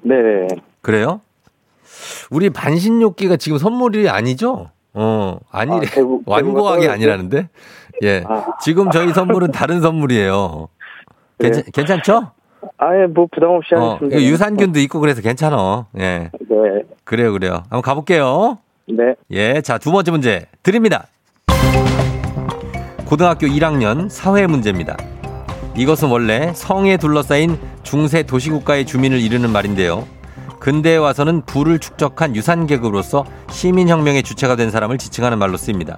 [0.01, 0.47] 네네.
[0.81, 1.21] 그래요?
[2.31, 4.71] 우리 반신욕기가 지금 선물이 아니죠?
[4.93, 5.77] 어, 아니래.
[5.87, 7.49] 아, 대부- 완고하게 아니라는데?
[8.03, 8.23] 예.
[8.27, 8.45] 아.
[8.61, 10.69] 지금 저희 선물은 다른 선물이에요.
[11.39, 12.31] 괜찮, 괜찮죠?
[12.77, 14.21] 아예 뭐 부담 없이 어, 하겠습니다.
[14.21, 15.87] 유산균도 있고 그래서 괜찮아.
[15.99, 16.29] 예.
[16.39, 16.83] 네.
[17.03, 17.63] 그래요, 그래요.
[17.63, 18.57] 한번 가볼게요.
[18.87, 19.15] 네.
[19.31, 19.61] 예.
[19.61, 21.07] 자, 두 번째 문제 드립니다.
[23.05, 24.97] 고등학교 1학년 사회 문제입니다.
[25.75, 30.05] 이것은 원래 성에 둘러싸인 중세 도시국가의 주민을 이르는 말인데요.
[30.59, 35.97] 근대에 와서는 부를 축적한 유산 계급으로서 시민혁명의 주체가 된 사람을 지칭하는 말로 쓰입니다.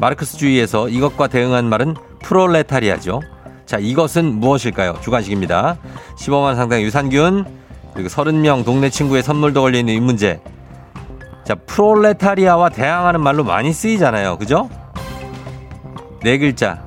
[0.00, 3.22] 마르크스주의에서 이것과 대응한 말은 프롤레타리아죠.
[3.66, 4.96] 자, 이것은 무엇일까요?
[5.00, 5.78] 주관식입니다.
[6.18, 7.44] 15만 상당의 유산균,
[7.94, 10.40] 그리고 30명 동네 친구의 선물도 걸려있는 이 문제.
[11.44, 14.38] 자, 프롤레타리아와 대항하는 말로 많이 쓰이잖아요.
[14.38, 14.68] 그죠?
[16.22, 16.82] 네 글자.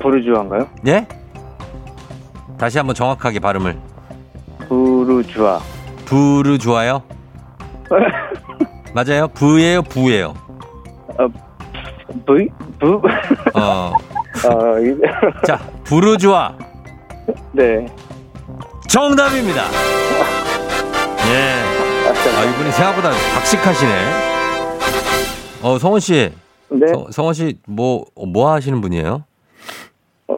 [0.00, 0.68] 부르주아인가요?
[0.86, 1.06] 예?
[2.58, 3.78] 다시 한번 정확하게 발음을.
[4.68, 5.60] 부르주아.
[6.08, 7.02] 부르주아요?
[8.94, 9.28] 맞아요?
[9.28, 10.34] 부예요, 부예요.
[12.24, 12.46] 부?
[12.80, 13.02] 부?
[13.54, 13.92] 어.
[13.92, 14.98] 아, 이-
[15.46, 16.56] 자, 부르주아.
[17.52, 17.86] 네.
[18.88, 19.64] 정답입니다.
[21.30, 21.62] 예.
[22.38, 23.92] 아, 이분이 생각보다 박식하시네.
[25.62, 26.32] 어, 성원 씨.
[26.70, 26.86] 네.
[26.88, 29.24] 성, 성원 씨, 뭐, 뭐 하시는 분이에요?
[30.28, 30.34] 어,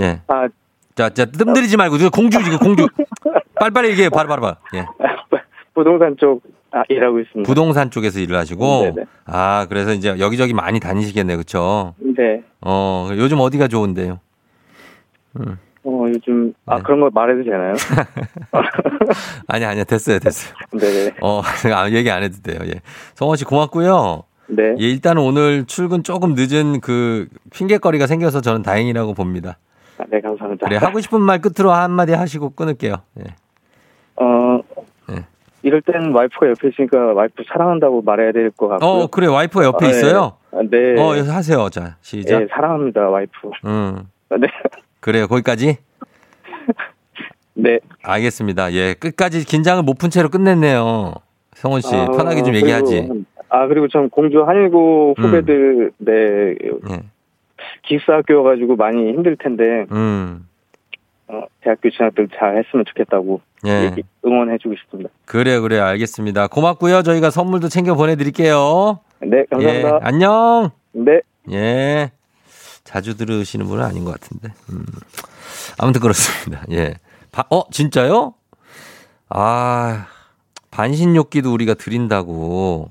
[0.00, 0.20] 예.
[0.26, 0.48] 아,
[0.96, 2.88] 자, 자, 뜸들이지 말고, 저 공주, 지금 공주.
[3.58, 4.56] 빨리빨리 얘기해, 바로, 바로, 바로.
[4.74, 4.86] 예.
[5.74, 6.42] 부동산 쪽
[6.72, 7.46] 아, 일하고 있습니다.
[7.48, 8.82] 부동산 쪽에서 일을 하시고.
[8.94, 9.06] 네네.
[9.26, 11.94] 아, 그래서 이제 여기저기 많이 다니시겠네, 그쵸?
[11.98, 12.42] 네.
[12.60, 14.20] 어, 요즘 어디가 좋은데요?
[15.84, 16.82] 어, 요즘 아 네.
[16.82, 17.74] 그런 거 말해도 되나요?
[19.46, 20.54] 아니, 아니야, 됐어요, 됐어요.
[20.72, 21.16] 네네.
[21.20, 21.40] 어,
[21.74, 22.80] 아, 얘기 안 해도 돼요, 예.
[23.14, 24.24] 성원 씨 고맙고요.
[24.48, 24.74] 네.
[24.78, 29.58] 예, 일단 오늘 출근 조금 늦은 그 핑계거리가 생겨서 저는 다행이라고 봅니다.
[29.98, 30.66] 아, 네, 감사합니다.
[30.66, 32.96] 그래, 하고 싶은 말 끝으로 한마디 하시고 끊을게요.
[33.20, 33.34] 예.
[34.16, 34.60] 어,
[35.08, 35.24] 네.
[35.62, 38.88] 이럴 땐 와이프가 옆에 있으니까 와이프 사랑한다고 말해야 될 것 같고요.
[38.88, 40.36] 어, 그래, 와이프가 옆에 아, 있어요?
[40.52, 40.58] 네.
[40.58, 41.00] 아, 네.
[41.00, 41.68] 어, 여기서 하세요.
[41.70, 42.38] 자, 시작.
[42.38, 43.32] 네, 사랑합니다, 와이프.
[43.66, 44.00] 음,
[44.30, 44.46] 아, 네.
[45.00, 45.26] 그래요.
[45.28, 45.76] 거기까지?
[47.54, 47.78] 네.
[48.02, 48.72] 알겠습니다.
[48.72, 51.14] 예, 끝까지 긴장을 못 푼 채로 끝냈네요.
[51.54, 53.24] 성원 씨, 아, 편하게 좀 얘기하지.
[53.48, 55.22] 아, 그리고 전 공주 한일고 음.
[55.24, 57.00] 후배들, 네, 예,
[57.82, 60.46] 기숙사 학교여가지고 많이 힘들 텐데, 음, 어,
[61.62, 63.92] 대학교 진학들 잘 했으면 좋겠다고 예.
[64.24, 65.10] 응원해주고 싶습니다.
[65.24, 65.82] 그래요, 그래요.
[65.84, 66.46] 알겠습니다.
[66.46, 67.02] 고맙고요.
[67.02, 69.00] 저희가 선물도 챙겨 보내드릴게요.
[69.20, 69.98] 네, 예, 감사합니다.
[70.02, 70.70] 안녕.
[70.92, 71.20] 네.
[71.50, 72.12] 예.
[72.84, 74.50] 자주 들으시는 분은 아닌 것 같은데.
[74.70, 74.84] 음.
[75.78, 76.64] 아무튼 그렇습니다.
[76.70, 76.94] 예.
[77.32, 78.34] 바- 어, 진짜요?
[79.28, 80.06] 아,
[80.70, 82.90] 반신욕기도 우리가 드린다고.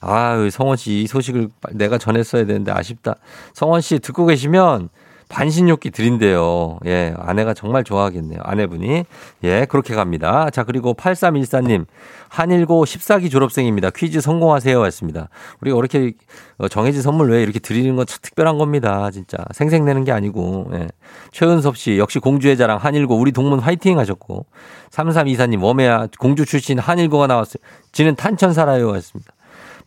[0.00, 3.14] 아, 성원 씨 이 소식을 내가 전했어야 되는데 아쉽다.
[3.54, 4.88] 성원 씨 듣고 계시면
[5.32, 6.78] 반신욕기 드린대요.
[6.84, 8.40] 예, 아내가 정말 좋아하겠네요.
[8.44, 9.04] 아내분이.
[9.44, 10.50] 예, 그렇게 갑니다.
[10.50, 11.86] 자, 그리고 8314님,
[12.28, 13.90] 한일고 14기 졸업생입니다.
[13.90, 14.84] 퀴즈 성공하세요.
[14.84, 15.30] 했습니다.
[15.62, 16.12] 우리가 이렇게
[16.58, 19.10] 어, 정해진 선물 왜 이렇게 드리는 건참 특별한 겁니다.
[19.10, 19.38] 진짜.
[19.52, 20.70] 생색내는 게 아니고.
[20.74, 20.88] 예.
[21.30, 24.44] 최은섭 씨, 역시 공주의 자랑 한일고 우리 동문 화이팅 하셨고.
[24.90, 27.62] 3324님, 웜에야 공주 출신 한일고가 나왔어요.
[27.90, 28.94] 지는 탄천 살아요.
[28.94, 29.32] 했습니다.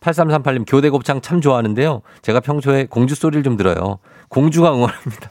[0.00, 2.02] 8338님, 교대 곱창 참 좋아하는데요.
[2.22, 3.98] 제가 평소에 공주 소리를 좀 들어요.
[4.28, 5.30] 공주가 응원합니다.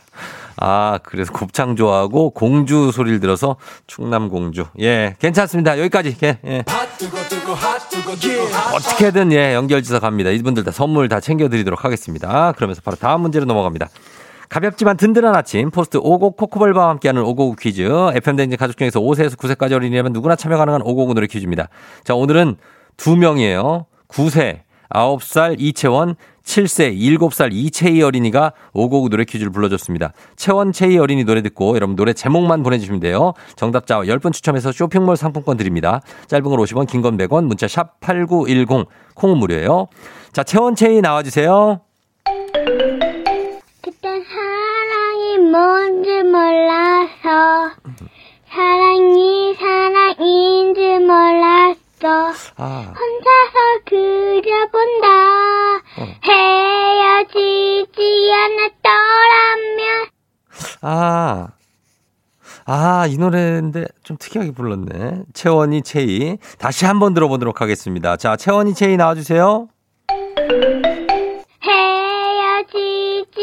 [0.58, 4.66] 아, 그래서 곱창 좋아하고 공주 소리를 들어서 충남 공주.
[4.80, 5.78] 예, 괜찮습니다.
[5.80, 6.16] 여기까지.
[6.24, 6.64] 예, 예.
[8.74, 10.30] 어떻게든 예, 연결지서 갑니다.
[10.30, 12.54] 이분들 다 선물 다 챙겨드리도록 하겠습니다.
[12.54, 13.90] 그러면서 바로 다음 문제로 넘어갑니다.
[14.48, 17.82] 가볍지만 든든한 아침 포스트 오곡 코코볼바와 함께하는 오곡 퀴즈
[18.14, 21.68] FM대행진 가족 중에서 5세에서 9세까지 어린이라면 누구나 참여 가능한 오곡 노래 퀴즈입니다.
[22.04, 22.58] 자 오늘은
[22.96, 23.88] 두 명이에요.
[24.08, 30.14] 9세 9살 이채원 7세 7살 이채희 어린이가 오곡 노래 퀴즈를 불러줬습니다.
[30.36, 33.34] 채원 채희 어린이 노래 듣고 여러분 노래 제목만 보내주시면 돼요.
[33.56, 36.02] 정답자 10분 추첨해서 쇼핑몰 상품권 드립니다.
[36.28, 39.88] 짧은 글 50원 긴 건 100원 문자 샵 8910 콩은 무료예요.
[40.32, 41.82] 자 채원 채희 나와주세요.
[63.06, 65.22] 아, 이 노래인데 좀 특이하게 불렀네.
[65.34, 66.38] 채원이 채이.
[66.58, 68.18] 다시 한번 들어보도록 하겠습니다.
[68.18, 69.68] 자, 채원이 채이 나와주세요.
[71.64, 73.40] 헤어지지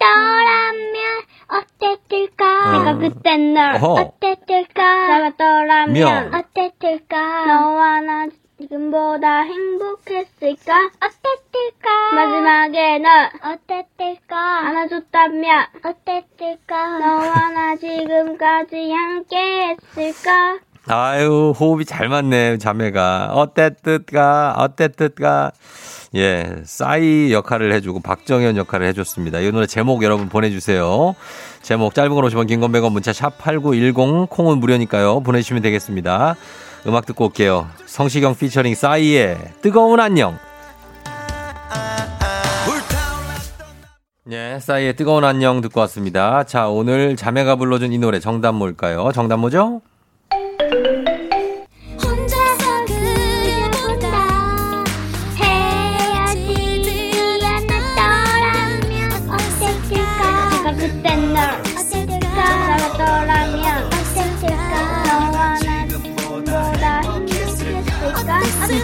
[0.00, 2.78] 않았더라면 어땠을까 어.
[2.78, 3.86] 내가 그땐 널 어허.
[3.92, 6.34] 어땠을까 잡았더라면 면.
[6.34, 8.26] 어땠을까 너와 나
[8.72, 20.58] 지금보다 행복했을까 어땠을까 마지막에 널 어땠을까 안아줬다면 어땠을까 너와 나 지금까지 함께 했을까
[20.88, 23.34] 아유, 호흡이 잘 맞네, 자매가.
[23.34, 25.52] 어땠듯가, 어땠듯가.
[26.16, 29.38] 예, 싸이 역할을 해주고 박정현 역할을 해줬습니다.
[29.38, 31.14] 이 노래 제목 여러분 보내주세요.
[31.62, 35.20] 제목 짧은 걸 50원, 긴건 100원, 문자 샵 8910, 콩은 무료니까요.
[35.20, 36.34] 보내주시면 되겠습니다.
[36.86, 37.68] 음악 듣고 올게요.
[37.86, 40.38] 성시경 피처링 싸이의 뜨거운 안녕.
[44.30, 46.44] 예, 싸이의 뜨거운 안녕 듣고 왔습니다.
[46.44, 49.10] 자, 오늘 자매가 불러준 이 노래 정답 뭘까요?
[49.12, 49.82] 정답 뭐죠?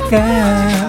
[0.09, 0.89] 어땠을까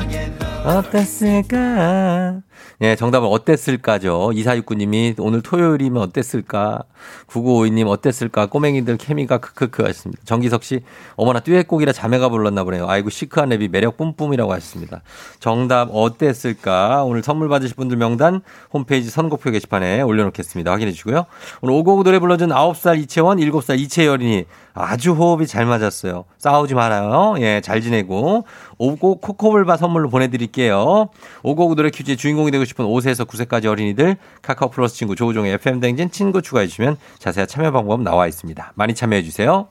[0.63, 2.41] 어땠을까?
[2.81, 4.31] 예, 정답은 어땠을까죠.
[4.33, 6.83] 2469님이 오늘 토요일이면 어땠을까?
[7.27, 8.45] 9952님 어땠을까?
[8.45, 10.21] 꼬맹이들 케미가 크크크 하셨습니다.
[10.23, 10.81] 정기석 씨,
[11.17, 12.87] 어머나 듀엣곡이라 자매가 불렀나 보네요.
[12.87, 15.01] 아이고, 시크한 랩이 매력 뿜뿜이라고 하셨습니다.
[15.39, 17.03] 정답 어땠을까?
[17.03, 20.71] 오늘 선물 받으실 분들 명단 홈페이지 선곡표 게시판에 올려놓겠습니다.
[20.71, 21.25] 확인해 주시고요.
[21.61, 26.25] 오늘 오곡 노래 불러준 9살 이채원, 7살 이채열이니 아주 호흡이 잘 맞았어요.
[26.37, 27.35] 싸우지 말아요.
[27.39, 28.45] 예, 잘 지내고.
[28.77, 31.09] 오곡 코코볼바 선물로 보내드릴게요.
[31.43, 36.11] 오곡 노래 퀴즈의 주인공이 되고 싶은 5세에서 9세까지 어린이들 카카오 플러스 친구 조우종의 FM 댕진
[36.11, 38.73] 친구 추가해 주시면 자세한 참여 방법 나와 있습니다.
[38.75, 39.67] 많이 참여해 주세요.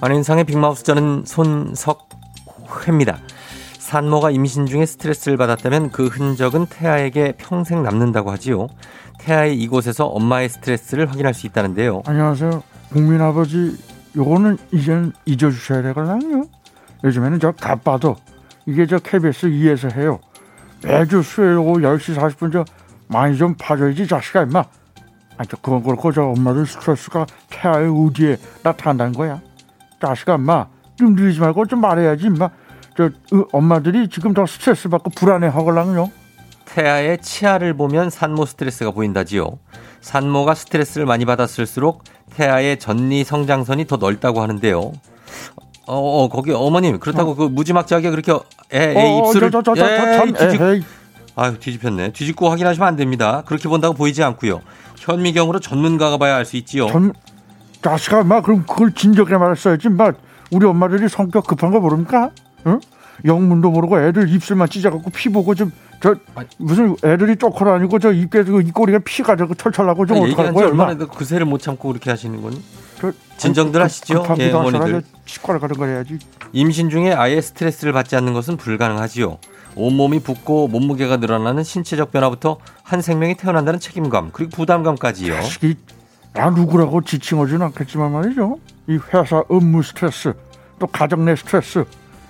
[0.00, 3.18] 안윤상의 빅마우스 저는 손석회입니다.
[3.80, 8.68] 산모가 임신 중에 스트레스를 받았다면 그 흔적은 태아에게 평생 남는다고 하지요.
[9.18, 12.02] 태아의 이곳에서 엄마의 스트레스를 확인할 수 있다는데요.
[12.06, 12.62] 안녕하세요.
[12.92, 13.76] 국민 아버지,
[14.16, 16.44] 요거는 이제는 잊어주셔야 되거든요.
[17.02, 18.16] 요즘에는 저 가빠도
[18.66, 20.20] 이게 저 KBS 2에서 해요.
[20.84, 22.64] 매주 수요일 오후 10시 40분 저
[23.08, 24.60] 많이 좀 봐줘야지 자식아 임마.
[24.60, 29.40] 아, 저 그건 그렇고 저 엄마들 스트레스가 태아의 의지에 나타난다는 거야.
[30.00, 32.50] 자식아 임마 좀 늘리지 말고 좀 말해야지 임마.
[32.96, 36.10] 저 으, 엄마들이 지금 더 스트레스 받고 불안해 하걸랑요.
[36.64, 39.58] 태아의 치아를 보면 산모 스트레스가 보인다지요.
[40.00, 44.80] 산모가 스트레스를 많이 받았을수록 태아의 전리 성장선이 더 넓다고 하는데요.
[44.80, 44.92] 어,
[45.86, 48.32] 어 거기 어머님 그렇다고 그 무지막지하게 그렇게
[48.72, 50.82] 애, 애 입술을 저, 저, 저, 저, 에이, 참, 뒤집, 에헤이.
[51.36, 52.12] 아유 뒤집혔네.
[52.12, 53.42] 뒤집고 확인하시면 안 됩니다.
[53.46, 54.60] 그렇게 본다고 보이지 않고요.
[54.96, 56.88] 현미경으로 전문가가 봐야 알 수 있지요.
[56.88, 57.12] 전
[57.82, 60.12] 자식아 임마 그럼 그걸 진작에 말했어야지 임마
[60.50, 62.30] 우리 엄마들이 성격 급한 거 모릅니까?
[62.66, 62.80] 응?
[63.24, 66.14] 영문도 모르고 애들 입술만 찢어갖고 피 보고 좀 저
[66.58, 70.66] 무슨 애들이 쪼커라 아니고 저 입에 그 입꼬리가 피가 저거 철철 나고 좀 어떡할 거야
[70.66, 72.62] 얼마나 그새를 못 참고 그렇게 하시는 거니?
[73.00, 74.24] 저, 진정들 아니, 하시죠?
[74.38, 75.02] 예, 어머니들.
[75.26, 76.18] 치과를 가는 거야지
[76.52, 79.38] 임신 중에 아예 스트레스를 받지 않는 것은 불가능하지요.
[79.74, 85.34] 온몸이 붓고 몸무게가 늘어나는 신체적 변화부터 한 생명이 태어난다는 책임감 그리고 부담감까지요.
[85.34, 85.76] 자식이
[86.38, 90.32] 나 누구라고 지칭하지는 않겠지만 말이죠 이 회사 업무 스트레스
[90.78, 91.84] 또 가정 내 스트레스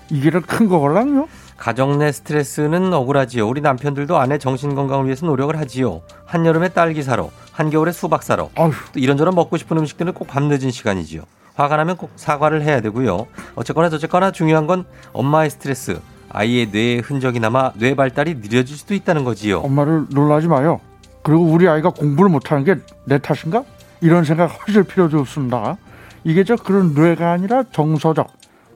[0.09, 3.45] 이게 더큰 거걸랑요 가정 내 스트레스는 억울하지요.
[3.45, 6.01] 우리 남편들도 아내 정신 건강을 위해서 노력을 하지요.
[6.25, 11.23] 한여름에 딸기 사러, 한겨울에 수박 사러, 아휴 또 이런저런 먹고 싶은 음식들은 꼭 밤늦은 시간이지요.
[11.55, 13.27] 화가 나면 꼭 사과를 해야 되고요.
[13.55, 19.25] 어쨌거나 저쨌거나 중요한 건 엄마의 스트레스, 아이의 뇌에 흔적이 남아 뇌 발달이 느려질 수도 있다는
[19.25, 19.59] 거지요.
[19.59, 20.79] 엄마를 놀라지 마요.
[21.23, 23.65] 그리고 우리 아이가 공부를 못하는 게 내 탓인가?
[24.01, 25.77] 이런 생각 하실 필요도 없습니다.
[26.23, 28.27] 이게 저 그런 뇌가 아니라 정서적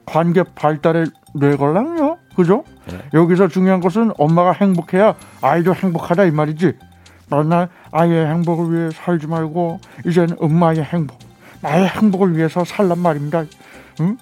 [0.06, 2.18] 관계 발달의 뇌걸랑요.
[2.36, 2.64] 그죠?
[2.86, 2.98] 네.
[3.14, 6.74] 여기서 중요한 것은 엄마가 행복해야 아이도 행복하다 이 말이지.
[7.30, 11.18] 맨날 아이의 행복을 위해 살지 말고 이제는 엄마의 행복,
[11.62, 13.44] 나의 행복을 위해서 살란 말입니다.
[14.00, 14.18] 응?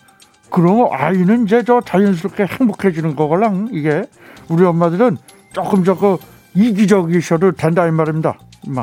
[0.50, 4.04] 그러면 아이는 이제 저 자연스럽게 행복해지는 거걸랑 이게
[4.48, 5.16] 우리 엄마들은
[5.52, 6.18] 조금 저거
[6.54, 8.36] 이기적이셔도 된다 이 말입니다.
[8.66, 8.74] 임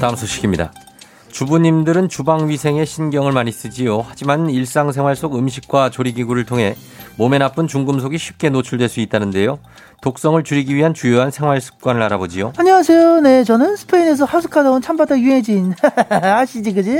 [0.00, 0.72] 다음 소식입니다.
[1.30, 4.04] 주부님들은 주방 위생에 신경을 많이 쓰지요.
[4.08, 6.76] 하지만 일상생활 속 음식과 조리기구를 통해
[7.16, 9.58] 몸에 나쁜 중금속이 쉽게 노출될 수 있다는데요.
[10.02, 12.52] 독성을 줄이기 위한 주요한 생활 습관을 알아보지요.
[12.56, 13.20] 안녕하세요.
[13.20, 15.74] 네, 저는 스페인에서 하숙하다 온 참바다 유해진.
[16.10, 16.96] 아시지, 그지?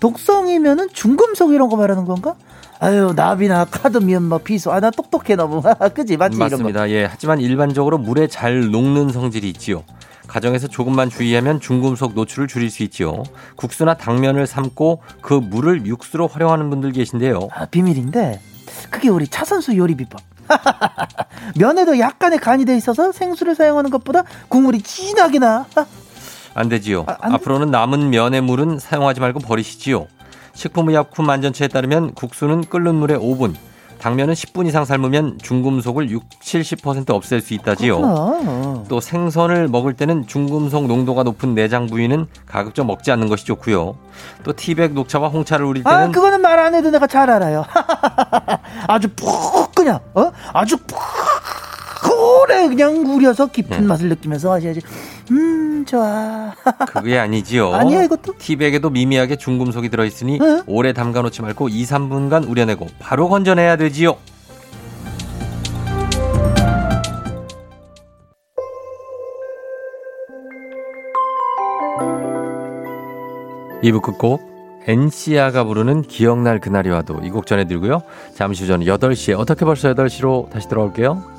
[0.00, 2.34] 독성이면은 중금속 이런 거 말하는 건가?
[2.80, 4.70] 아유, 나비나 카드미um, 뭐, 비소.
[4.72, 5.62] 아, 나 똑똑해, 너무.
[5.94, 6.16] 그지?
[6.16, 6.36] 맞지?
[6.36, 6.88] 맞습니다.
[6.90, 7.06] 예.
[7.06, 9.82] 하지만 일반적으로 물에 잘 녹는 성질이 있지요.
[10.28, 13.24] 가정에서 조금만 주의하면 중금속 노출을 줄일 수 있지요.
[13.56, 17.48] 국수나 당면을 삶고 그 물을 육수로 활용하는 분들 계신데요.
[17.52, 18.40] 아, 비밀인데,
[18.90, 20.20] 그게 우리 차선수 요리 비법.
[21.58, 25.66] 면에도 약간의 간이 돼 있어서 생수를 사용하는 것보다 국물이 진하게 나.
[26.54, 27.04] 안 되지요.
[27.06, 27.34] 아, 안 돼?
[27.36, 30.06] 앞으로는 남은 면의 물은 사용하지 말고 버리시지요.
[30.54, 33.54] 식품의약품 안전처에 따르면 국수는 끓는 물에 5분,
[34.00, 37.96] 당면은 10분 이상 삶으면 중금속을 6, 70% 없앨 수 있다지요.
[38.00, 38.84] 그렇구나.
[38.88, 43.96] 또 생선을 먹을 때는 중금속 농도가 높은 내장 부위는 가급적 먹지 않는 것이 좋고요.
[44.44, 47.64] 또 티백 녹차와 홍차를 우릴 때는 아, 그거는 말 안 해도 내가 잘 알아요.
[48.88, 50.30] 아주 푹 그냥, 어?
[50.52, 50.98] 아주 푹
[52.06, 53.86] 오래 그냥 우려서 깊은 네.
[53.86, 54.80] 맛을 느끼면서 하셔야지.
[55.30, 56.52] 음, 좋아.
[56.92, 57.72] 그게 아니지요.
[57.74, 58.34] 아니야, 이것도?
[58.38, 60.62] 티백에도 미미하게 중금속이 들어있으니 응?
[60.66, 64.16] 오래 담가놓지 말고 2, 3분간 우려내고 바로 건져내야 되지요.
[73.82, 74.48] 이부 끝곡
[74.86, 78.00] 엔시아가 부르는 기억날 그날이 와도 이 곡 전해드리고요.
[78.34, 81.37] 잠시 후 저는 8시에 어떻게 벌써 8시로 다시 돌아올게요.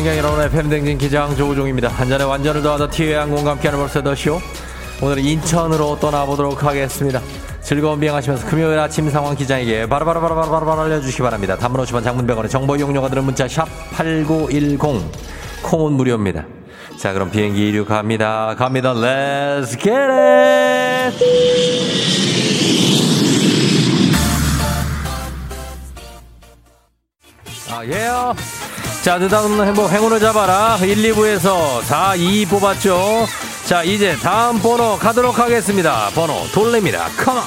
[0.00, 1.88] 승경 여러분의 팬댕진 기장 조우종입니다.
[1.88, 4.40] 한잔의 완전을 더하다 티웨이 항공과 함께하는 벌써 더쇼.
[5.02, 7.20] 오늘은 인천으로 떠나보도록 하겠습니다.
[7.60, 11.54] 즐거운 비행하시면서 금요일 아침 상황 기장에게 바로바로바로바로바로 알려주시기 바랍니다.
[11.58, 15.02] 단문 50원 장문병원의 정보 이용료가 들은 문자 샵 8910
[15.64, 16.46] 콩은 무료입니다.
[16.96, 18.54] 자 그럼 비행기 이륙합니다.
[18.56, 18.94] 갑니다.
[18.94, 21.14] Let's get it!
[27.70, 28.34] 아, 예요.
[29.02, 30.76] 자, 느닷없는 행복, 행운을 잡아라.
[30.76, 33.26] 1, 2부에서 4, 2 뽑았죠.
[33.64, 36.10] 자, 이제 다음 번호 가도록 하겠습니다.
[36.14, 37.08] 번호 돌립니다.
[37.16, 37.42] 컴온.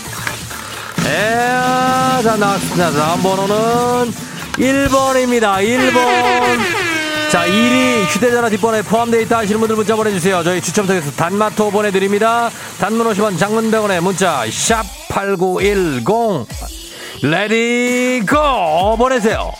[1.06, 2.90] 에, 자, 나왔습니다.
[2.92, 4.12] 다음 번호는
[4.54, 5.58] 1번입니다.
[5.60, 6.60] 1번.
[7.30, 10.44] 자, 1위 휴대전화 뒷번호에 포함되어 있다 하시는 분들 문자 보내주세요.
[10.44, 12.50] 저희 추첨 통해서 단마토 보내드립니다.
[12.80, 16.48] 단문 50원, 장문병원에 문자 샵8910
[17.22, 19.52] Ready go 보내세요.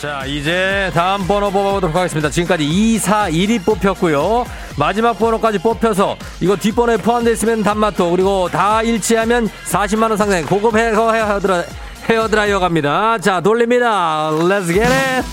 [0.00, 2.30] 자, 이제 다음 번호 뽑아보도록 하겠습니다.
[2.30, 4.46] 지금까지 2, 4, 1이 뽑혔고요.
[4.76, 11.12] 마지막 번호까지 뽑혀서 이거 뒷번호에 포함되어 있으면 단마토 그리고 다 일치하면 40만원 상당의 고급 헤어,
[11.12, 11.64] 헤어드라,
[12.08, 13.18] 헤어드라이어 갑니다.
[13.18, 14.30] 자, 돌립니다.
[14.32, 15.28] Let's get it!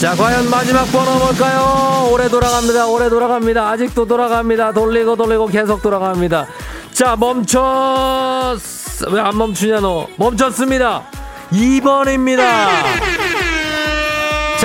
[0.00, 2.08] 자, 과연 마지막 번호 뭘까요?
[2.10, 2.86] 오래 돌아갑니다.
[2.88, 3.68] 오래 돌아갑니다.
[3.68, 4.72] 아직도 돌아갑니다.
[4.72, 6.46] 돌리고 돌리고 계속 돌아갑니다.
[6.92, 7.60] 자, 멈췄,
[9.12, 10.08] 왜 안 멈추냐, 너?
[10.16, 11.04] 멈췄습니다.
[11.52, 13.19] 2번입니다.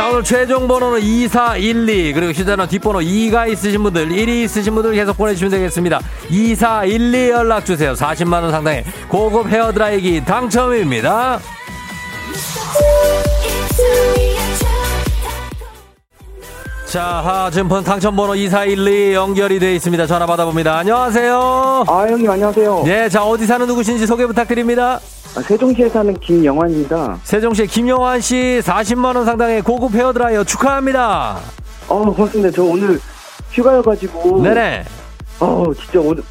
[0.05, 5.17] 자, 오늘 최종 번호는 2412, 그리고 휴대전화 뒷번호 2가 있으신 분들, 1이 있으신 분들 계속
[5.17, 5.99] 보내주시면 되겠습니다.
[6.29, 7.93] 2412 연락주세요.
[7.93, 11.39] 40만원 상당의 고급 헤어드라이기 당첨입니다.
[16.87, 20.05] 자, 하, 지금 번- 당첨번호 2412 연결이 되어 있습니다.
[20.07, 20.77] 전화 받아봅니다.
[20.77, 21.83] 안녕하세요.
[21.87, 22.83] 아 형님 안녕하세요.
[22.85, 24.99] 네, 자, 어디 사는 누구신지 소개 부탁드립니다.
[25.35, 27.19] 아, 세종시에 사는 김영환입니다.
[27.23, 31.39] 세종시 김영환 씨 40만 원 상당의 고급 헤어 드라이어 축하합니다.
[31.87, 32.51] 어 고맙습니다.
[32.51, 32.99] 저 오늘
[33.51, 34.41] 휴가여 가지고.
[34.41, 34.85] 네네.
[35.41, 36.23] 어 진짜 오늘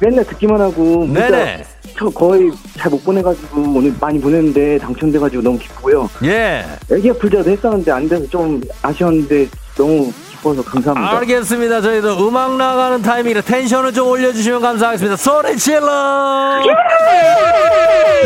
[0.00, 1.04] 맨날 듣기만 하고.
[1.04, 1.64] 문자 네네.
[1.98, 6.08] 저 거의 잘 못 보내가지고 오늘 많이 보냈는데 당첨돼가지고 너무 기쁘고요.
[6.22, 6.64] 예.
[6.92, 9.48] 애기가 풀자도 했었는데 안 돼서 좀 아쉬웠는데
[9.78, 11.18] 너무 기뻐서 감사합니다.
[11.18, 11.80] 알겠습니다.
[11.80, 15.16] 저희도 음악 나가는 타이밍이라 텐션을 좀 올려주시면 감사하겠습니다.
[15.16, 16.62] 소리 질러!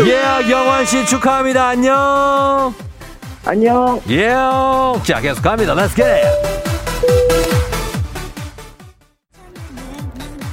[0.07, 1.69] 예, 영환 씨 축하합니다.
[1.69, 2.75] 안녕!
[3.45, 4.01] 안녕!
[4.09, 4.31] 예!
[5.05, 5.75] 자, 계속 갑니다.
[5.75, 6.27] Let's get it!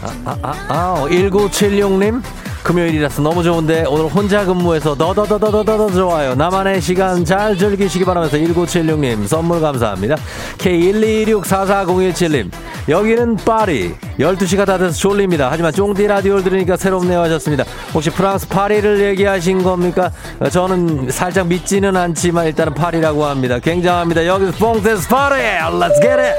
[0.01, 2.21] 아, 아, 아, 아, 1976님.
[2.63, 6.35] 금요일이라서 너무 좋은데 오늘 혼자 근무해서 더더더더더더 좋아요.
[6.35, 10.15] 나만의 시간 잘 즐기시기 바라면서 1976님 선물 감사합니다.
[10.57, 12.51] K1264401님
[12.87, 15.47] 여기는 파리 12시가 다 돼서 졸립니다.
[15.51, 17.63] 하지만 쫑디 라디오를 들으니까 새롭네요 하셨습니다.
[17.93, 20.11] 혹시 프랑스 파리를 얘기하신 겁니까?
[20.51, 23.59] 저는 살짝 믿지는 않지만 일단은 파리라고 합니다.
[23.59, 24.25] 굉장합니다.
[24.25, 25.35] 여기서 뽕테스 파리!
[25.79, 26.35] Let's get it!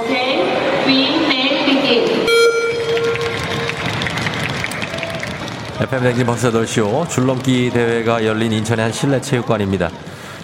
[0.00, 0.47] Okay,
[5.80, 9.88] FM 댕진 벌써 8시오 줄넘기 대회가 열린 인천의 한 실내 체육관입니다.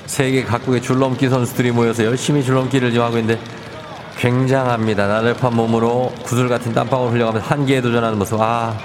[0.06, 3.42] 세계 각국의 줄넘기 선수들이 모여서 열심히 줄넘기를 하고 있는데
[4.16, 5.08] 굉장합니다.
[5.08, 8.40] 나들판 몸으로 구슬 같은 땀방울 흘려가면서 한계에 도전하는 모습.
[8.40, 8.78] 아,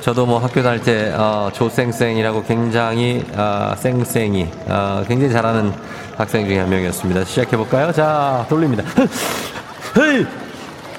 [0.00, 5.72] 저도 뭐 학교 다닐 때 어, 조쌩쌩이라고 굉장히 아, 쌩쌩이 아, 굉장히 잘하는
[6.16, 7.24] 학생 중에 한 명이었습니다.
[7.24, 7.90] 시작해 볼까요?
[7.90, 8.84] 자, 돌립니다.
[9.98, 10.24] 헤이,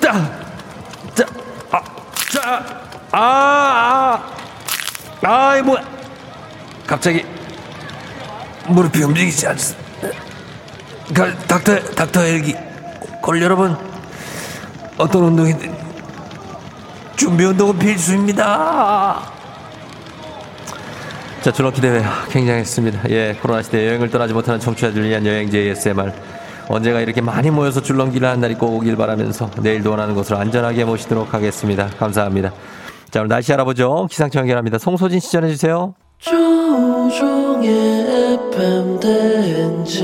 [0.01, 0.30] 따,
[1.13, 1.26] 자,
[1.71, 1.82] 아,
[2.30, 2.65] 자,
[3.11, 4.36] 아,
[5.26, 5.82] 아, 아이 뭐야?
[6.86, 7.26] 갑자기
[8.67, 9.86] 무릎이 움직이지 않습니다.
[11.13, 12.55] 가- 닥터, 닥터 헬기,
[13.21, 13.76] 걸 여러분
[14.97, 15.76] 어떤 운동이든
[17.15, 19.21] 준비 운동은 필수입니다.
[21.41, 23.09] 자, 줄넘기 대회 굉장했습니다.
[23.09, 26.11] 예, 코로나 시대 여행을 떠나지 못하는 청취자들 위한 여행지 ASMR.
[26.67, 31.34] 언제가 이렇게 많이 모여서 줄넘기를 한 날이 꼭 오길 바라면서 내일도 원하는 곳으로 안전하게 모시도록
[31.34, 31.88] 하겠습니다.
[31.99, 32.51] 감사합니다.
[33.16, 34.07] 자, 오늘 날씨 알아보죠.
[34.11, 34.78] 기상청 연결합니다.
[34.78, 35.95] 송소진 씨 전해주세요.
[36.20, 37.70] 조종의
[38.51, 40.03] FM 대행진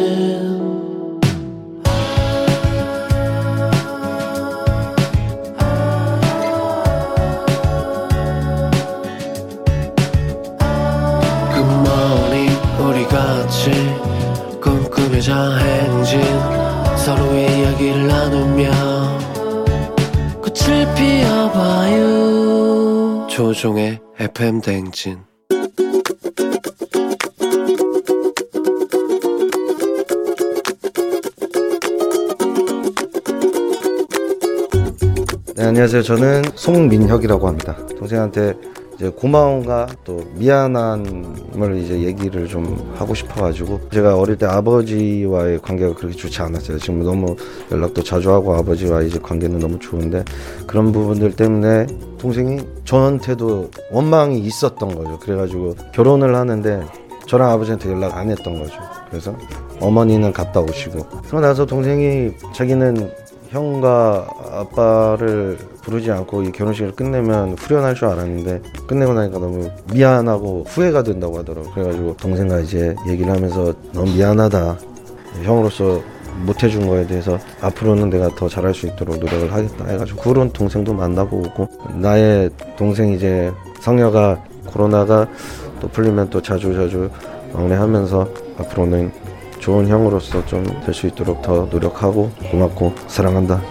[11.53, 12.49] 굿모닝
[12.79, 13.71] 우리 같이
[14.61, 16.21] 꿈꾸며자 행진
[16.95, 18.71] 서로의 이야기를 나누며
[20.41, 22.40] 꽃을 피워봐요
[23.41, 25.17] 조종의 FM 대행진
[35.55, 36.03] 네, 안녕하세요.
[36.03, 37.75] 저는 송민혁이라고 합니다.
[37.97, 38.53] 동생한테
[39.01, 46.15] 이제 고마움과 또 미안함을 이제 얘기를 좀 하고 싶어가지고 제가 어릴 때 아버지와의 관계가 그렇게
[46.15, 46.77] 좋지 않았어요.
[46.77, 47.35] 지금 너무
[47.71, 50.23] 연락도 자주 하고 아버지와 이제 관계는 너무 좋은데
[50.67, 51.87] 그런 부분들 때문에
[52.19, 55.17] 동생이 저한테도 원망이 있었던 거죠.
[55.17, 56.85] 그래가지고 결혼을 하는데
[57.25, 58.75] 저랑 아버지한테 연락 안 했던 거죠.
[59.09, 59.35] 그래서
[59.79, 63.11] 어머니는 갔다 오시고 그러고 나서 동생이 자기는
[63.51, 71.03] 형과 아빠를 부르지 않고 이 결혼식을 끝내면 후련할 줄 알았는데 끝내고 나니까 너무 미안하고 후회가
[71.03, 71.73] 된다고 하더라고요.
[71.73, 74.77] 그래가지고 동생과 이제 얘기를 하면서 너무 미안하다.
[75.43, 76.01] 형으로서
[76.45, 80.93] 못 해준 거에 대해서 앞으로는 내가 더 잘할 수 있도록 노력을 하겠다 해가지고 그런 동생도
[80.93, 81.67] 만나고 오고
[81.99, 85.27] 나의 동생 이제 성녀가 코로나가
[85.81, 87.09] 또 풀리면 또 자주 자주
[87.51, 88.29] 왕래하면서
[88.59, 89.11] 앞으로는
[89.61, 93.61] 좋은 형으로서 좀 될 수 있도록 더 노력하고 고맙고 사랑한다.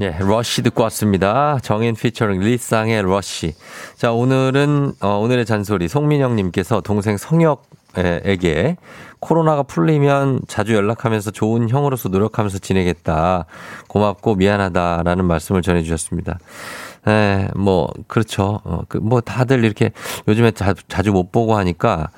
[0.00, 1.58] 예, 러쉬 듣고 왔습니다.
[1.62, 3.54] 정인 피처링 리쌍의 러쉬.
[3.96, 8.76] 자, 오늘은, 어, 오늘의 잔소리 송민영님께서 동생 성혁에게
[9.20, 13.46] 코로나가 풀리면 자주 연락하면서 좋은 형으로서 노력하면서 지내겠다.
[13.88, 16.38] 고맙고 미안하다라는 말씀을 전해주셨습니다.
[17.08, 18.60] 예, 뭐, 그렇죠.
[18.64, 19.92] 어, 그, 뭐, 다들 이렇게
[20.26, 22.10] 요즘에 자, 자주 못 보고 하니까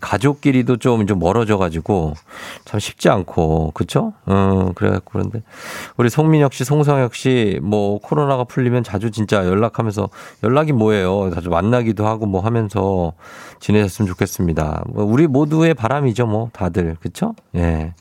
[0.00, 2.14] 가족끼리도 좀, 좀 멀어져가지고
[2.64, 4.12] 참 쉽지 않고, 그쵸?
[4.26, 5.42] 어, 그래갖고 그런데
[5.96, 10.08] 우리 송민혁 씨, 송성혁 씨, 뭐, 코로나가 풀리면 자주 진짜 연락하면서
[10.44, 11.30] 연락이 뭐예요?
[11.34, 13.14] 자주 만나기도 하고 뭐 하면서
[13.60, 14.84] 지내셨으면 좋겠습니다.
[14.88, 16.96] 뭐 우리 모두의 바람이죠, 뭐, 다들.
[17.00, 17.34] 그쵸?
[17.56, 17.92] 예.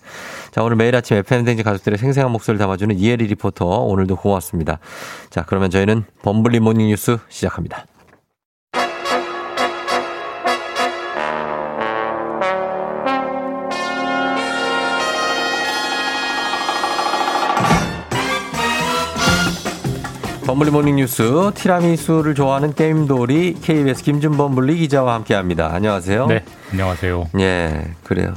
[0.51, 3.65] 자, 오늘 매일 아침 FM대행진 가족들의 생생한 목소리를 담아주는 이혜리 리포터.
[3.65, 4.79] 오늘도 고맙습니다.
[5.29, 7.85] 자, 그러면 저희는 범블리 모닝 뉴스 시작합니다.
[20.45, 21.23] 범블리 모닝 뉴스
[21.55, 25.73] 티라미수를 좋아하는 게임돌이 KBS 김준범 블리 기자와 함께합니다.
[25.73, 26.27] 안녕하세요.
[26.27, 27.29] 네, 안녕하세요.
[27.39, 28.33] 예, 그래요.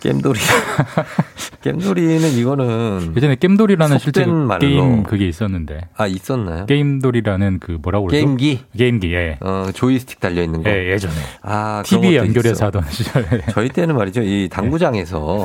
[0.00, 0.38] 겜돌이.
[1.62, 4.58] 겜돌이는 이거는 예전에 겜돌이라는 실제 말로.
[4.58, 5.80] 게임 그게 있었는데.
[5.96, 6.66] 아 있었나요?
[6.66, 8.24] 게임돌이라는 그 뭐라고 그러죠?
[8.24, 8.60] 게임기?
[8.76, 9.36] 게임기, 예.
[9.40, 10.70] 어, 조이스틱 달려 있는 거.
[10.70, 11.14] 예, 예전에.
[11.42, 12.66] 아, TV 연결해서 있어.
[12.66, 13.26] 하던 시절에.
[13.52, 14.22] 저희 때는 말이죠.
[14.22, 15.44] 이 당구장에서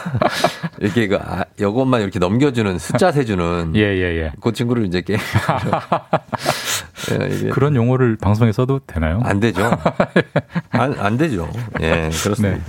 [0.80, 4.32] 이렇게 그 아, 요것만 이렇게 넘겨주는 숫자 세주는 예, 예, 예.
[4.40, 5.18] 그 친구를 이제 게임
[7.52, 9.20] 그런 용어를 방송에 써도 되나요?
[9.24, 9.62] 안 되죠.
[10.70, 11.48] 안, 안 되죠.
[11.80, 12.64] 예, 그렇습니다.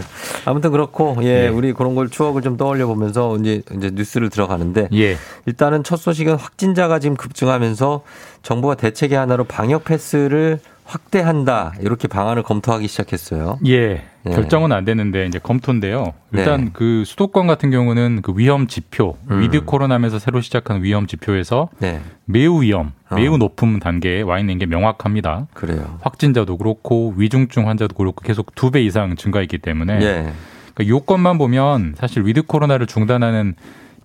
[0.45, 1.47] 아무튼 그렇고, 예, 네.
[1.47, 5.17] 우리 그런 걸 추억을 좀 떠올려 보면서 이제, 이제 뉴스를 들어가는데, 예.
[5.45, 8.03] 일단은 첫 소식은 확진자가 지금 급증하면서
[8.41, 11.73] 정부가 대책의 하나로 방역 패스를 확대한다.
[11.81, 13.59] 이렇게 방안을 검토하기 시작했어요.
[13.67, 14.03] 예.
[14.25, 14.29] 예.
[14.31, 16.13] 결정은 안 됐는데 이제 검토인데요.
[16.31, 16.69] 일단 네.
[16.73, 19.41] 그 수도권 같은 경우는 그 위험 지표, 음.
[19.41, 21.99] with 코로나면서 새로 시작한 위험 지표에서 네.
[22.25, 23.15] 매우 위험, 어.
[23.15, 25.47] 매우 높은 단계에 와 있는 게 명확합니다.
[25.53, 25.97] 그래요.
[26.01, 30.33] 확진자도 그렇고 위중증 환자도 그렇고 계속 두 배 이상 증가했기 때문에 예.
[30.73, 33.55] 그러니까 요건만 보면 사실 with 코로나를 중단하는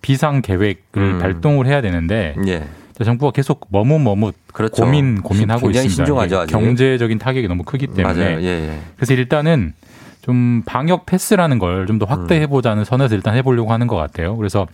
[0.02, 1.18] 비상 계획을 음.
[1.20, 2.64] 발동을 해야 되는데 예.
[3.04, 4.82] 정부가 계속 머뭇머뭇 그렇죠.
[4.84, 5.94] 고민 고민하고 있습니다.
[5.94, 6.46] 신중하죠.
[6.48, 8.38] 경제적인 타격이 너무 크기 때문에.
[8.40, 8.78] 예, 예.
[8.96, 9.72] 그래서 일단은
[10.22, 14.36] 좀 방역 패스라는 걸 좀 더 확대해 보자는 선에서 일단 해보려고 하는 것 같아요.
[14.36, 14.66] 그래서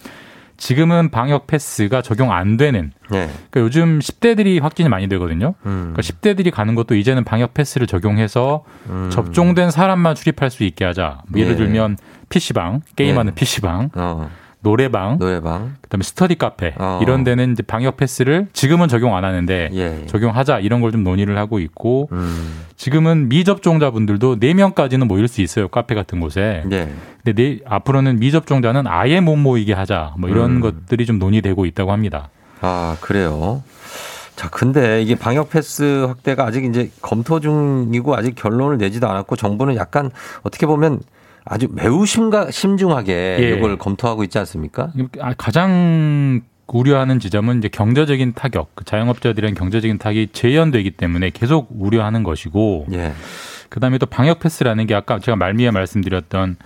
[0.57, 3.29] 지금은 방역 패스가 적용 안 되는 예.
[3.51, 5.55] 그러니까 요즘 10대들이 확진이 많이 되거든요.
[5.66, 5.93] 음.
[5.95, 9.11] 그러니까 10대들이 가는 것도 이제는 방역 패스를 적용해서 음.
[9.12, 11.22] 접종된 사람만 출입할 수 있게 하자.
[11.29, 11.57] 뭐 예를 예.
[11.57, 11.97] 들면
[12.29, 13.35] PC방, 게임하는 예.
[13.35, 14.31] PC방, 어.
[14.64, 15.76] 노래방, 노래방.
[15.82, 16.98] 그다음에 스터디 카페 어.
[17.02, 20.06] 이런 데는 이제 방역 패스를 지금은 적용 안 하는데 예.
[20.06, 22.64] 적용하자 이런 걸 좀 논의를 하고 있고 음.
[22.76, 25.68] 지금은 미접종자분들도 4명까지는 모일 수 있어요.
[25.68, 26.64] 카페 같은 곳에.
[26.72, 26.88] 예.
[27.24, 30.14] 근데 내, 앞으로는 미접종자는 아예 못 모이게 하자.
[30.18, 30.60] 뭐 이런 음.
[30.60, 32.30] 것들이 좀 논의되고 있다고 합니다.
[32.60, 33.62] 아, 그래요.
[34.36, 39.76] 자, 근데 이게 방역 패스 확대가 아직 이제 검토 중이고 아직 결론을 내지도 않았고 정부는
[39.76, 40.10] 약간
[40.42, 41.00] 어떻게 보면
[41.45, 43.57] 아주 매우 심가, 심중하게 예.
[43.57, 44.92] 이걸 검토하고 있지 않습니까?
[45.20, 52.22] 아, 가장 우려하는 지점은 이제 경제적인 타격, 그 자영업자들은 경제적인 타격이 재현되기 때문에 계속 우려하는
[52.22, 53.12] 것이고, 예.
[53.68, 56.57] 그 다음에 또 방역 패스라는 게 아까 제가 말미에 말씀드렸던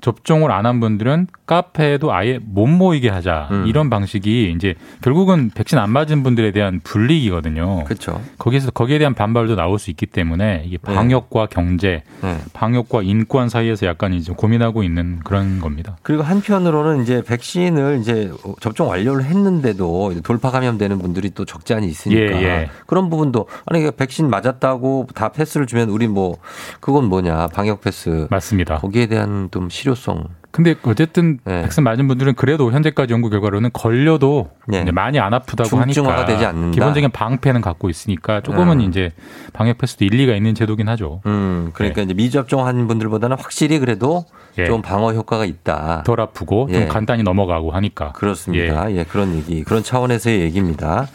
[0.00, 3.64] 접종을 안 한 분들은 카페에도 아예 못 모이게 하자 음.
[3.66, 7.84] 이런 방식이 이제 결국은 백신 안 맞은 분들에 대한 불이익이거든요.
[7.84, 8.20] 그렇죠.
[8.36, 12.36] 거기서 거기에 대한 반발도 나올 수 있기 때문에 이게 방역과 경제, 네.
[12.52, 15.96] 방역과 인권 사이에서 약간 이제 고민하고 있는 그런 겁니다.
[16.02, 18.30] 그리고 한편으로는 이제 백신을 이제
[18.60, 22.70] 접종 완료를 했는데도 돌파 감염되는 분들이 또 적지 않이 있으니까 예, 예.
[22.86, 26.36] 그런 부분도 아니 그러니까 백신 맞았다고 다 패스를 주면 우리 뭐
[26.80, 28.76] 그건 뭐냐 방역 패스 맞습니다.
[28.78, 31.62] 거기에 대한 좀 실효 성 근데 어쨌든 네.
[31.62, 34.90] 백신 맞은 분들은 그래도 현재까지 연구 결과로는 걸려도 네.
[34.90, 36.74] 많이 안 아프다고 중증화가 하니까 되지 않는다.
[36.74, 38.88] 기본적인 방패는 갖고 있으니까 조금은 음.
[38.88, 39.12] 이제
[39.52, 41.20] 방역 패스도 일리가 있는 제도긴 하죠.
[41.26, 44.24] 음, 그러니까 이제 미접종한 분들보다는 확실히 그래도
[44.58, 44.66] 예.
[44.66, 46.02] 좀 방어 효과가 있다.
[46.04, 46.74] 덜 아프고 예.
[46.74, 48.12] 좀 간단히 넘어가고 하니까.
[48.12, 48.90] 그렇습니다.
[48.92, 49.04] 예.
[49.04, 51.06] 그런 얘기, 그런 차원에서의 얘기입니다.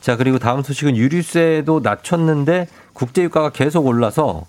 [0.00, 4.44] 자, 그리고 다음 소식은 유류세도 낮췄는데 국제유가가 계속 올라서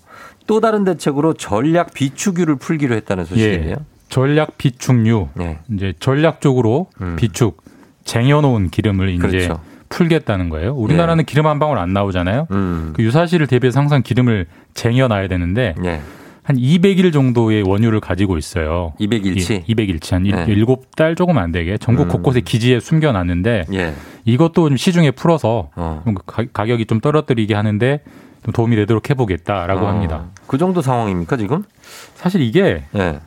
[0.48, 3.70] 또 다른 대책으로 전략 비축유를 풀기로 했다는 소식이에요.
[3.72, 3.76] 예.
[4.10, 5.60] 전략 비축류 네.
[5.74, 7.64] 이제 전략적으로 비축
[8.04, 9.30] 쟁여놓은 기름을 이제 음.
[9.30, 9.60] 그렇죠.
[9.90, 10.74] 풀겠다는 거예요.
[10.74, 12.48] 우리나라는 기름 한 방울 안 나오잖아요.
[12.52, 12.94] 음.
[12.96, 16.02] 그 유사시를 대비해서 항상 기름을 쟁여놔야 되는데 예.
[16.44, 18.94] 한 200일 정도의 원유를 가지고 있어요.
[19.00, 19.66] 200일치?
[19.66, 20.46] 200일치 한 네.
[20.50, 22.10] 일곱 달 조금 안 되게 전국 음.
[22.10, 23.94] 곳곳에 기지에 숨겨놨는데 예.
[24.26, 26.04] 이것도 좀 시중에 풀어서 어.
[26.26, 29.90] 가- 가격이 좀 떨어뜨리게 하는데 좀 도움이 되도록 해보겠다라고 어.
[29.90, 30.26] 합니다.
[30.48, 31.64] 그 정도 상황입니까, 지금?
[32.16, 33.20] 사실 이게 예.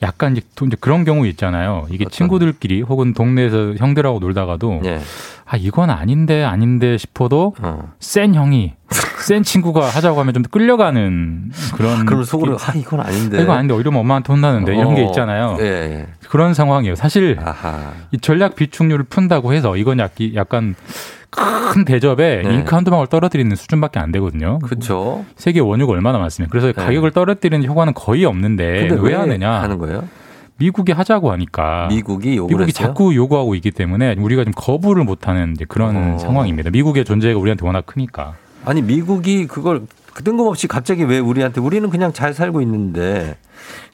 [0.00, 1.86] 약간 이제 또 이제 그런 경우 있잖아요.
[1.90, 5.00] 이게 친구들끼리 혹은 동네에서 형들하고 놀다가도 예.
[5.44, 7.92] 아 이건 아닌데 아닌데 싶어도 어.
[7.98, 8.74] 센 형이
[9.26, 13.38] 센 친구가 하자고 하면 좀 끌려가는 그런 그럼 속으로, 게- 아, 이건 아닌데.
[13.38, 15.06] 아, 이거 아닌데 이러면 엄마한테 혼나는데 이런 게 어.
[15.06, 15.56] 있잖아요.
[15.60, 16.06] 예, 예.
[16.28, 16.94] 그런 상황이에요.
[16.94, 17.92] 사실 아하.
[18.12, 19.98] 이 전략 비축률을 푼다고 해서 이건
[20.36, 20.76] 약간
[21.30, 22.54] 큰 대접에 네.
[22.54, 24.58] 잉크 한두 방울 떨어뜨리는 수준밖에 안 되거든요.
[24.60, 25.24] 그렇죠.
[25.36, 26.50] 세계 원유가 얼마나 많습니까?
[26.50, 29.50] 그래서 가격을 떨어뜨리는 효과는 거의 없는데 근데 왜, 하느냐?
[29.50, 30.08] 하는 거예요?
[30.56, 32.72] 미국이 하자고 하니까 미국이 미국이 했어요?
[32.72, 36.18] 자꾸 요구하고 있기 때문에 우리가 좀 거부를 못하는 이제 그런 어.
[36.18, 36.70] 상황입니다.
[36.70, 38.34] 미국의 존재가 우리한테 워낙 크니까.
[38.64, 39.82] 아니 미국이 그걸
[40.18, 43.36] 그 뜬금없이 갑자기 왜 우리한테 우리는 그냥 잘 살고 있는데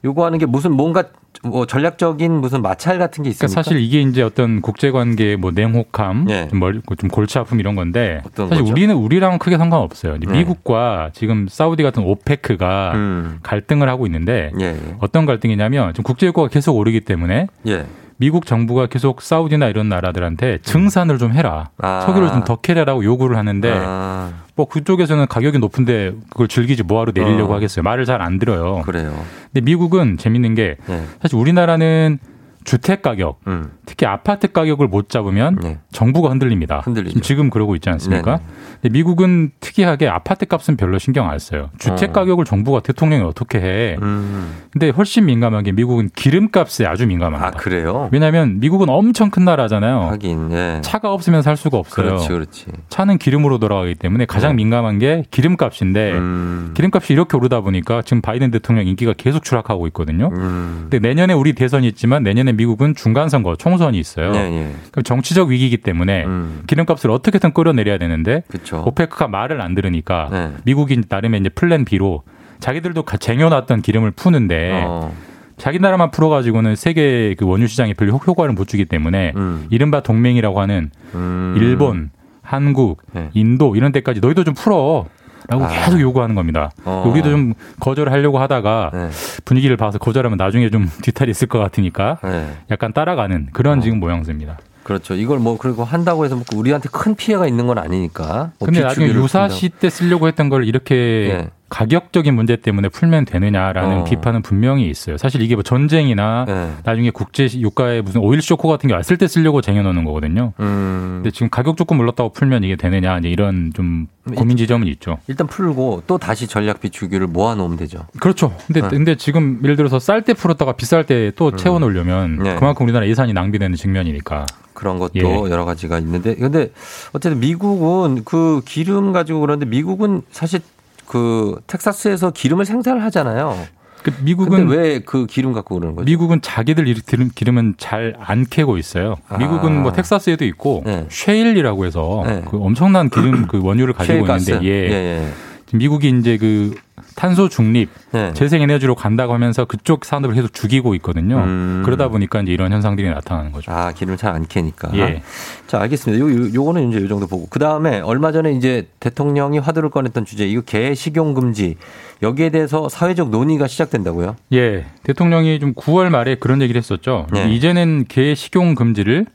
[0.07, 1.05] 요구하는 게 무슨 뭔가
[1.43, 3.47] 뭐 전략적인 무슨 마찰 같은 게 있습니까?
[3.53, 6.49] 그러니까 사실 이게 이제 어떤 국제 관계의 뭐 냉혹함, 예.
[6.49, 8.64] 좀, 멀, 좀 골치 아픔 이런 건데 사실 거죠?
[8.72, 10.16] 우리는 우리랑은 크게 상관없어요.
[10.18, 10.33] 네.
[10.33, 13.39] 미국과 지금 사우디 같은 오페크가 음.
[13.43, 14.97] 갈등을 하고 있는데 예, 예.
[15.01, 17.85] 어떤 갈등이냐면 지금 국제 유가가 계속 오르기 때문에 예.
[18.16, 21.68] 미국 정부가 계속 사우디나 이런 나라들한테 증산을 좀 해라.
[21.79, 22.01] 아.
[22.07, 27.52] 석유를 좀 더 캐라라고 요구를 하는데 아, 뭐 그쪽에서는 가격이 높은데 그걸 즐기지 뭐하러 내리려고
[27.52, 27.57] 어.
[27.57, 27.82] 하겠어요.
[27.82, 28.82] 말을 잘 안 들어요.
[28.82, 29.12] 그래요.
[29.52, 31.02] 근데 미국은 재밌는 게 예.
[31.20, 32.18] 사실 우리나라는
[32.62, 33.72] 주택 가격, 음.
[33.87, 35.78] 특히 아파트 가격을 못 잡으면 네.
[35.93, 36.82] 정부가 흔들립니다.
[36.85, 38.41] 지금, 지금 그러고 있지 않습니까?
[38.82, 41.70] 미국은 특이하게 아파트 값은 별로 신경 안 써요.
[41.78, 42.12] 주택 어.
[42.12, 43.97] 가격을 정부가 대통령이 어떻게 해?
[44.01, 44.55] 음.
[44.72, 47.47] 근데 훨씬 민감한 게 미국은 기름값에 아주 민감합니다.
[47.47, 48.09] 아, 그래요?
[48.12, 50.09] 왜냐하면 미국은 엄청 큰 나라잖아요.
[50.11, 50.80] 하긴, 예.
[50.82, 52.07] 차가 없으면 살 수가 없어요.
[52.07, 52.66] 그렇지, 그렇지.
[52.89, 54.57] 차는 기름으로 돌아가기 때문에 가장 네.
[54.57, 56.70] 민감한 게 기름값인데 음.
[56.74, 60.30] 기름값이 이렇게 오르다 보니까 지금 바이든 대통령 인기가 계속 추락하고 있거든요.
[60.37, 60.89] 음.
[60.91, 64.33] 근데 내년에 우리 대선이 있지만 내년에 미국은 중간 선거 총 선이 있어요.
[64.33, 64.72] 네, 예.
[64.91, 66.62] 그럼 정치적 위기이기 때문에 음.
[66.66, 68.83] 기름값을 어떻게든 끌어내려야 되는데 그쵸.
[68.87, 70.53] 오페크가 말을 안 들으니까 네.
[70.64, 72.22] 미국이 나름의 이제 플랜 B로
[72.61, 75.14] 자기들도 가- 쟁여놨던 기름을 푸는데 어.
[75.57, 79.66] 자기 나라만 풀어가지고는 세계 그 원유 시장에 효- 효과를 못 주기 때문에 음.
[79.70, 81.55] 이른바 동맹이라고 하는 음.
[81.59, 82.11] 일본,
[82.43, 83.31] 한국, 네.
[83.35, 85.07] 인도 이런 데까지 너희도 좀 풀어.
[85.49, 85.68] 라고 아.
[85.68, 86.70] 계속 요구하는 겁니다.
[86.84, 87.05] 어.
[87.07, 89.09] 우리도 좀 거절하려고 하다가 네.
[89.45, 92.49] 분위기를 봐서 거절하면 나중에 좀 뒤탈이 있을 것 같으니까 네.
[92.70, 94.59] 약간 따라가는 그런 지금 모양새입니다.
[94.82, 95.14] 그렇죠.
[95.14, 98.53] 이걸 뭐 그리고 한다고 해서 뭐 우리한테 큰 피해가 있는 건 아니니까.
[98.59, 100.95] 뭐 근데 나중에 유사시 때 쓰려고 했던 걸 이렇게
[101.38, 101.51] 네.
[101.75, 104.05] 가격적인 문제 때문에 풀면 되느냐라는 어.
[104.05, 105.16] 비판은 분명히 있어요.
[105.16, 106.70] 사실 이게 뭐 전쟁이나 네.
[106.85, 110.53] 나중에 국제 유가에 무슨 오일 쇼크 같은 게 왔을 때 쓰려고 쟁여놓는 거거든요.
[110.61, 111.14] 음.
[111.16, 114.07] 근데 지금 가격 조금 올랐다고 풀면 이게 되느냐 이제 이런 좀
[114.37, 115.18] 고민 지점은 있죠.
[115.27, 118.07] 일단 풀고 또 다시 전략 비추기를 모아놓으면 되죠.
[118.20, 118.57] 그렇죠.
[118.68, 118.89] 근데 네.
[118.89, 122.55] 근데 지금 예를 들어서 쌀 때 풀었다가 비쌀 때 또 채워 놓으려면 네.
[122.55, 124.47] 그만큼 우리나라 예산이 낭비되는 측면이니까.
[124.75, 125.22] 그런 것도 예.
[125.22, 126.70] 여러 가지가 있는데 근데
[127.12, 130.61] 어쨌든 미국은 그 기름 가지고 그러는데 미국은 사실
[131.07, 133.57] 그 텍사스에서 기름을 생산을 하잖아요.
[134.02, 136.05] 그 미국은 왜 그 기름 갖고 그러는 거죠?
[136.05, 139.16] 미국은 자기들 이 기름, 기름은 잘 안 캐고 있어요.
[139.28, 139.38] 아.
[139.38, 141.07] 미국은 뭐 텍사스에도 있고 네.
[141.09, 142.42] 쉐일이라고 해서 네.
[142.50, 144.18] 그 엄청난 기름 그 원유를 가지고.
[144.26, 144.68] 있는데 예.
[144.68, 145.28] 예, 예.
[145.75, 146.75] 미국이 이제 그
[147.16, 148.33] 탄소 중립 네.
[148.35, 151.39] 재생에너지로 간다고 하면서 그쪽 산업을 계속 죽이고 있거든요.
[151.39, 151.83] 음.
[151.85, 153.70] 그러다 보니까 이제 이런 현상들이 나타나는 거죠.
[153.72, 154.91] 아, 기름을 잘 안 캐니까.
[154.95, 155.22] 예.
[155.68, 156.25] 자, 알겠습니다.
[156.25, 157.47] 요, 요, 요거는 이제 요 정도 보고.
[157.49, 161.77] 그 다음에 얼마 전에 이제 대통령이 화두를 꺼냈던 주제, 이거 개 식용금지.
[162.22, 164.35] 여기에 대해서 사회적 논의가 시작된다고요?
[164.53, 167.27] 예, 대통령이 좀 9월 말에 그런 얘기를 했었죠.
[167.33, 167.53] 네.
[167.55, 169.35] 이제는 개 식용 금지를 뭐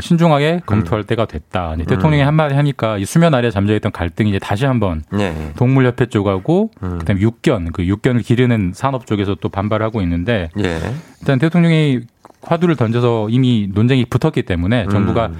[0.00, 0.60] 신중하게 음.
[0.66, 1.74] 검토할 때가 됐다.
[1.74, 5.52] 이제 대통령이 한마디 하니까 이 수면 아래 잠재있던 갈등이 이제 다시 한번 네.
[5.56, 6.98] 동물협회 쪽하고 음.
[6.98, 10.80] 그다음에 육견 그 육견을 기르는 산업 쪽에서 또 반발하고 있는데 예.
[11.20, 12.00] 일단 대통령이
[12.42, 15.30] 화두를 던져서 이미 논쟁이 붙었기 때문에 정부가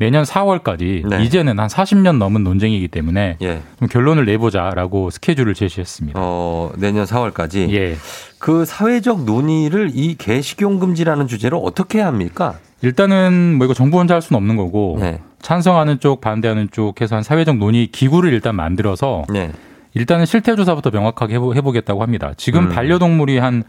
[0.00, 1.08] 내년 4월까지 음.
[1.10, 1.24] 네.
[1.24, 3.62] 이제는 한 40년 넘은 논쟁이기 때문에 예.
[3.80, 6.18] 좀 결론을 내보자라고 스케줄을 제시했습니다.
[6.22, 7.68] 어, 내년 4월까지.
[7.72, 7.96] 예.
[8.38, 12.54] 그 사회적 논의를 이 개 식용 금지라는 주제로 어떻게 합니까?
[12.82, 15.20] 일단은 뭐 이거 정부 혼자 할 수는 없는 거고 네.
[15.42, 19.50] 찬성하는 쪽 반대하는 쪽 해서 한 사회적 논의 기구를 일단 만들어서 네.
[19.94, 22.32] 일단은 실태 조사부터 명확하게 해보, 해보겠다고 합니다.
[22.36, 22.68] 지금 음.
[22.68, 23.64] 반려동물이 한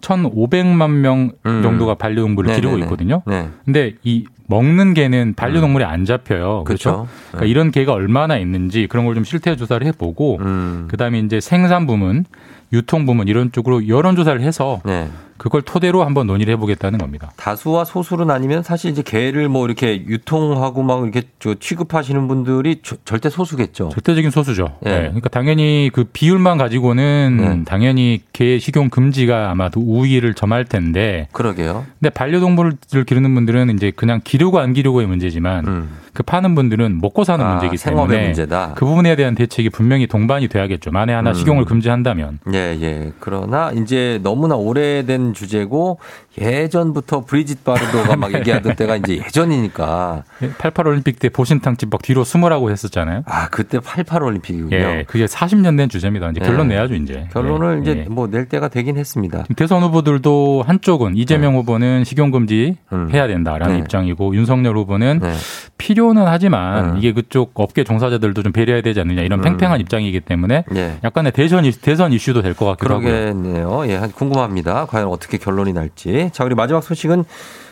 [0.00, 1.62] 1,500만 명 음.
[1.62, 2.60] 정도가 반려동물을 네네네.
[2.60, 3.22] 기르고 있거든요.
[3.26, 3.48] 네.
[3.64, 6.64] 근데 이 먹는 개는 반려동물이 안 잡혀요.
[6.64, 6.90] 그렇죠.
[6.90, 7.08] 그렇죠.
[7.30, 7.48] 그러니까 네.
[7.50, 10.88] 이런 개가 얼마나 있는지 그런 걸 좀 실태 조사를 해보고 음.
[10.90, 12.26] 그다음에 이제 생산 부문,
[12.72, 15.08] 유통 부문 이런 쪽으로 여론 조사를 해서 네.
[15.36, 17.30] 그걸 토대로 한번 논의를 해보겠다는 겁니다.
[17.36, 22.96] 다수와 소수로 나뉘면 사실 이제 개를 뭐 이렇게 유통하고 막 이렇게 저 취급하시는 분들이 저-
[23.04, 23.90] 절대 소수겠죠.
[23.90, 24.76] 절대적인 소수죠.
[24.86, 24.90] 예.
[24.90, 24.98] 네.
[25.02, 27.64] 그러니까 당연히 그 비율만 가지고는 네.
[27.64, 31.28] 당연히 개 식용 금지가 아마도 우위를 점할 텐데.
[31.32, 31.84] 그러게요.
[32.00, 32.72] 근데 반려동물을
[33.06, 35.90] 기르는 분들은 이제 그냥 기르고 안 기르고의 문제지만 음.
[36.12, 38.72] 그 파는 분들은 먹고 사는 아, 문제이기 생업의 때문에 문제다.
[38.74, 40.90] 그 부분에 대한 대책이 분명히 동반이 돼야겠죠.
[40.90, 41.34] 만에 하나 음.
[41.34, 42.38] 식용을 금지한다면.
[42.54, 43.12] 예, 예.
[43.20, 45.98] 그러나 이제 너무나 오래된 주제고
[46.40, 50.24] 예전부터 브리짓 바르도가 막 얘기하던 때가 이제 예전이니까.
[50.58, 53.22] 88 올림픽 때 보신탕집 막 뒤로 숨으라고 했었잖아요.
[53.26, 54.76] 아, 그때 88 올림픽이군요.
[54.76, 56.30] 예, 그게 40년 된 주제입니다.
[56.30, 56.46] 이제 예.
[56.46, 57.28] 결론 내야죠, 이제.
[57.32, 58.08] 결론을 예, 이제 예.
[58.08, 59.44] 뭐낼 때가 되긴 했습니다.
[59.56, 63.08] 대선 후보들도 한쪽은 이재명 후보는 식용금지 음.
[63.12, 63.80] 해야 된다라는 네.
[63.80, 65.32] 입장이고 윤석열 후보는 네.
[65.78, 66.98] 필요는 하지만 음.
[66.98, 69.42] 이게 그쪽 업계 종사자들도 좀 배려해야 되지 않느냐 이런 음.
[69.42, 70.96] 팽팽한 입장이기 때문에 예.
[71.04, 73.08] 약간의 대선, 이- 대선 이슈도 될 것 같기도 하고요.
[73.10, 73.82] 그러겠네요.
[73.88, 74.86] 예, 궁금합니다.
[74.86, 76.25] 과연 어떻게 결론이 날지.
[76.32, 77.24] 자, 우리 마지막 소식은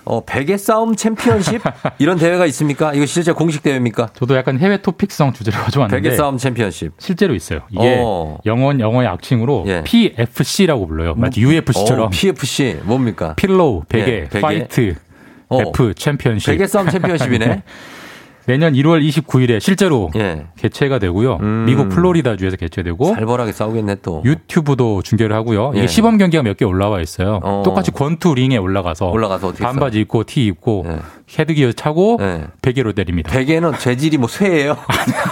[0.04, 1.62] 어, 베개 싸움 챔피언십
[1.98, 2.92] 이런 대회가 있습니까?
[2.92, 4.10] 이거 실제 공식 대회입니까?
[4.14, 6.92] 저도 약간 해외 토픽성 주제를 가져왔는데 베개 싸움 챔피언십.
[6.98, 7.60] 실제로 있어요.
[7.70, 8.38] 이게 어.
[8.44, 9.82] 영어 영어의 약칭으로 예.
[9.84, 11.14] PFC라고 불러요.
[11.14, 13.34] 마치 UFC처럼 어, PFC 뭡니까?
[13.36, 14.40] pillow, 베개, 예, 베개.
[14.40, 14.94] fight,
[15.48, 15.60] 어.
[15.60, 16.46] F 챔피언십.
[16.50, 17.62] 베개 싸움 챔피언십이네.
[18.46, 20.46] 내년 1월 29일에 실제로 예.
[20.58, 21.38] 개최가 되고요.
[21.40, 21.64] 음.
[21.66, 24.22] 미국 플로리다 주에서 개최되고 살벌하게 싸우겠네 또.
[24.24, 25.70] 유튜브도 중계를 하고요.
[25.74, 25.86] 이게 예.
[25.86, 27.40] 시범 경기가 몇 개 올라와 있어요.
[27.42, 27.62] 어.
[27.64, 30.98] 똑같이 권투 링에 올라가서 올라가서 어떻게 반바지 입고 티 입고 예.
[31.38, 32.44] 헤드기어 차고 네.
[32.62, 33.32] 베개로 때립니다.
[33.32, 34.76] 베개는 재질이 뭐 쇠예요?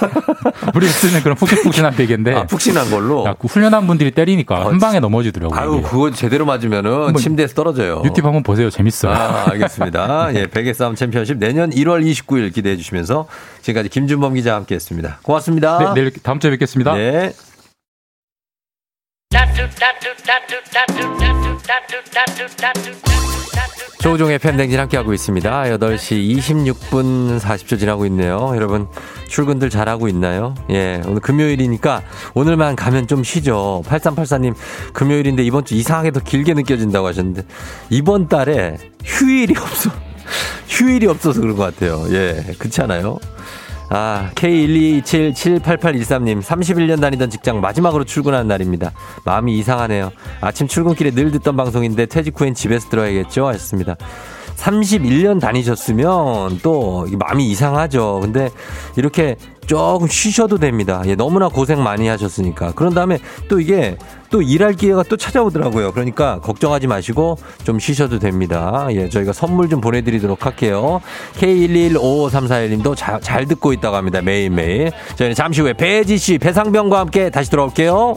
[0.75, 3.25] 우리 쓰는 그런 푹신푹신한 베개인데 아, 푹신한 걸로.
[3.27, 5.59] 야, 그 훈련한 분들이 때리니까 한 방에 넘어지더라고요.
[5.59, 5.89] 아유, 이게.
[5.89, 8.03] 그거 제대로 맞으면은 침대에서 떨어져요.
[8.05, 8.71] 유튜브 한번 보세요.
[8.71, 9.13] 재밌어요.
[9.13, 10.35] 아, 알겠습니다.
[10.35, 13.27] 예, 베개 싸움 챔피언십 내년 1월 29일 기대해 주시면서
[13.61, 15.19] 지금까지 김준범 기자와 함께 했습니다.
[15.23, 15.79] 고맙습니다.
[15.79, 16.95] 네, 내일 다음 주에 뵙겠습니다.
[16.95, 17.33] 네.
[24.03, 25.63] 조우종의 팬댕진 함께하고 있습니다.
[25.63, 28.53] 8시 26분 40초 지나고 있네요.
[28.55, 28.89] 여러분,
[29.29, 30.55] 출근들 잘하고 있나요?
[30.71, 32.03] 예, 오늘 금요일이니까
[32.35, 33.83] 오늘만 가면 좀 쉬죠.
[33.87, 34.55] 8384님,
[34.93, 37.45] 금요일인데 이번 주 이상하게 더 길게 느껴진다고 하셨는데,
[37.89, 39.91] 이번 달에 휴일이 없어.
[40.69, 42.05] 휴일이 없어서 그런 것 같아요.
[42.11, 43.19] 예, 그렇지 않아요?
[43.95, 48.93] 아, K122778813님, 31년 다니던 직장 마지막으로 출근하는 날입니다.
[49.27, 50.13] 마음이 이상하네요.
[50.41, 53.47] 아침 출근길에 늘 듣던 방송인데 퇴직 후엔 집에서 들어야겠죠?
[53.49, 53.97] 하셨습니다.
[54.63, 58.21] 31년 다니셨으면 또 마음이 이상하죠.
[58.23, 58.51] 근데
[58.97, 59.37] 이렇게
[59.67, 61.03] 조금 쉬셔도 됩니다.
[61.07, 62.73] 예, 너무나 고생 많이 하셨으니까.
[62.73, 63.97] 그런 다음에 또 이게
[64.31, 65.93] 또 일할 기회가 또 찾아오더라고요.
[65.93, 68.87] 그러니까 걱정하지 마시고 좀 쉬셔도 됩니다.
[68.91, 71.01] 예, 저희가 선물 좀 보내드리도록 할게요.
[71.39, 74.21] K1115534님도 잘, 잘 듣고 있다고 합니다.
[74.21, 74.93] 매일매일.
[75.17, 78.17] 저희는 잠시 후에 배지 씨, 배상병과 함께 다시 돌아올게요.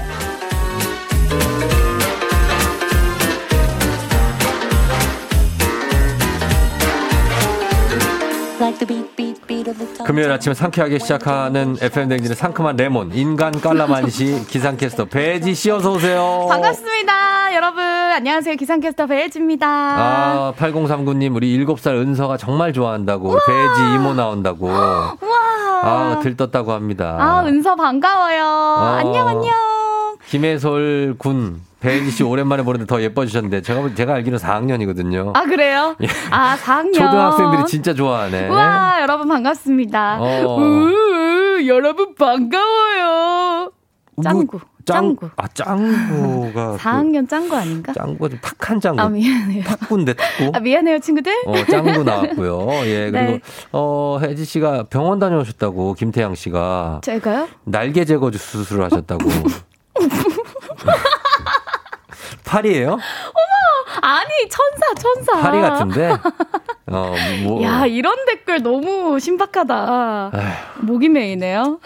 [10.05, 16.47] 금요일 아침에 상쾌하게 시작하는 FM 댕진의 상큼한 레몬 인간 깔라만시 기상캐스터 배지 씨 어서 오세요.
[16.49, 17.55] 반갑습니다.
[17.55, 18.55] 여러분, 안녕하세요.
[18.55, 19.67] 기상캐스터 배혜지입니다.
[19.67, 25.17] 아 8039님 우리 7살 은서가 정말 좋아한다고 배지 이모 나온다고 우와.
[25.83, 27.17] 아 들떴다고 합니다.
[27.19, 28.43] 아, 은서 반가워요.
[28.99, 29.51] 안녕, 안녕.
[30.27, 35.35] 김혜솔 군 배지 씨 오랜만에 보는데 더 예뻐지셨는데 제가 제가 알기로 4학년이거든요.
[35.35, 35.95] 아, 그래요?
[36.01, 36.07] 예.
[36.29, 36.93] 아, 4학년.
[36.93, 38.49] 초등학생들이 진짜 좋아하네.
[38.49, 40.17] 우와, 여러분 반갑습니다.
[40.21, 40.57] 어.
[40.59, 43.71] 우, 여러분 반가워요.
[44.23, 44.59] 짱구.
[44.85, 45.29] 짱구.
[45.35, 47.93] 아 짱구가 4학년 짱구 아닌가?
[47.93, 49.01] 그 짱구가 좀 탁한 짱구.
[49.01, 49.63] 아, 미안해요.
[49.63, 50.51] 탁구인데 탁구.
[50.53, 51.31] 아, 미안해요, 친구들.
[51.45, 52.67] 어, 짱구 나왔고요.
[52.85, 53.39] 예, 그리고, 네.
[53.71, 57.01] 어, 혜지 씨가 병원 다녀오셨다고, 김태양 씨가.
[57.03, 57.47] 제가요?
[57.63, 59.23] 날개 제거 수술을 하셨다고.
[62.55, 62.97] 팔이에요?
[64.01, 65.41] 아니, 천사, 천사.
[65.41, 66.11] 파리 같은데?
[66.87, 67.61] 어, 뭐.
[67.63, 70.31] 야, 이런 댓글 너무 신박하다.
[70.81, 71.79] 목이 메이네요.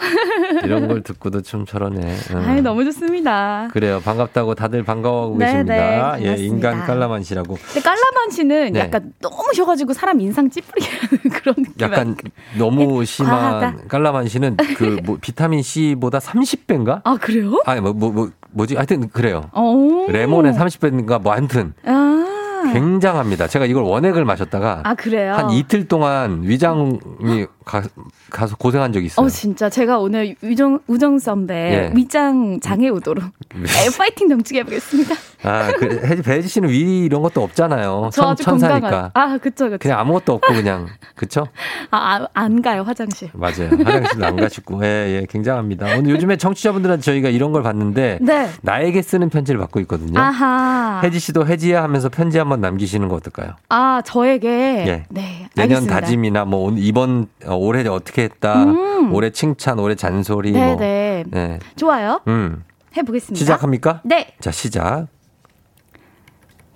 [0.64, 2.16] 이런 걸 듣고도 좀 저러네.
[2.32, 2.38] 응.
[2.48, 3.68] 아이, 너무 좋습니다.
[3.72, 4.00] 그래요.
[4.04, 6.16] 반갑다고 다들 반가워하고 네, 계십니다.
[6.16, 6.36] 네, 예.
[6.36, 7.54] 인간 깔라만 씨라고.
[7.72, 8.80] 근데 깔라만 씨는 네.
[8.80, 11.74] 약간 너무 쉬어가지고 사람 인상 찌푸리게 하는 그런 느낌.
[11.80, 12.16] 약간
[12.56, 13.74] 너무 심한 과하다.
[13.88, 17.00] 깔라만 씨는 그 뭐 비타민 C보다 30배인가?
[17.04, 17.60] 아, 그래요?
[17.66, 18.30] 아니, 뭐, 뭐, 뭐, 뭐
[18.64, 18.74] 지?
[18.76, 19.50] 하여튼 그래요.
[19.52, 20.06] 어.
[20.08, 22.25] 레몬에 30배인가 뭐 하여튼 아.
[22.72, 23.46] 굉장합니다.
[23.48, 25.34] 제가 이걸 원액을 마셨다가 아, 그래요?
[25.34, 27.82] 한 이틀 동안 위장이 가,
[28.30, 29.26] 가서 고생한 적이 있어요.
[29.26, 29.68] 어, 진짜.
[29.68, 31.92] 제가 오늘 우정, 우정 선배 예.
[31.94, 35.14] 위장 장애 우도로 에, 파이팅 넘치게 해보겠습니다.
[35.42, 38.10] 아, 그, 혜지, 배지 씨는 위 이런 것도 없잖아요.
[38.12, 38.80] 저 천, 아주 천사니까.
[38.80, 39.10] 건강한.
[39.14, 39.78] 아, 그쵸, 그쵸.
[39.80, 40.86] 그냥 아무것도 없고 그냥.
[41.14, 41.46] 그쵸?
[41.90, 43.30] 아, 아, 안 가요, 화장실.
[43.32, 43.70] 맞아요.
[43.84, 44.84] 화장실도 안 가시고.
[44.84, 45.96] 예, 예, 굉장합니다.
[45.98, 48.18] 오늘 요즘에 청취자분들한테 저희가 이런 걸 봤는데.
[48.22, 48.48] 네.
[48.62, 50.18] 나에게 쓰는 편지를 받고 있거든요.
[50.18, 51.00] 아하.
[51.02, 53.52] 혜지 씨도 혜지야 하면서 편지 한번 남기시는 거 어떨까요?
[53.68, 54.48] 아, 저에게.
[54.86, 55.04] 예.
[55.08, 55.48] 네.
[55.54, 56.00] 내년 알겠습니다.
[56.00, 58.64] 다짐이나 뭐 이번 어, 올해 어떻게 했다.
[58.64, 59.12] 음.
[59.12, 60.76] 올해 칭찬, 올해 잔소리 네, 뭐.
[60.76, 61.24] 네.
[61.28, 61.58] 네.
[61.76, 62.20] 좋아요.
[62.28, 62.64] 음.
[62.96, 63.38] 해 보겠습니다.
[63.38, 64.00] 시작합니까?
[64.04, 64.34] 네.
[64.40, 65.06] 자, 시작.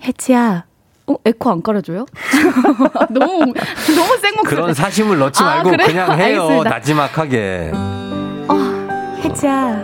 [0.05, 0.64] 해치야.
[1.07, 2.07] 어, 에코 안 깔아줘요?
[3.11, 4.45] 너무, 너무 생 목소리.
[4.45, 5.87] 그런 사심을 넣지 아, 말고 그래요?
[5.87, 6.43] 그냥 해요.
[6.43, 6.70] 알겠습니다.
[6.70, 7.72] 나지막하게.
[9.24, 9.76] 해치야.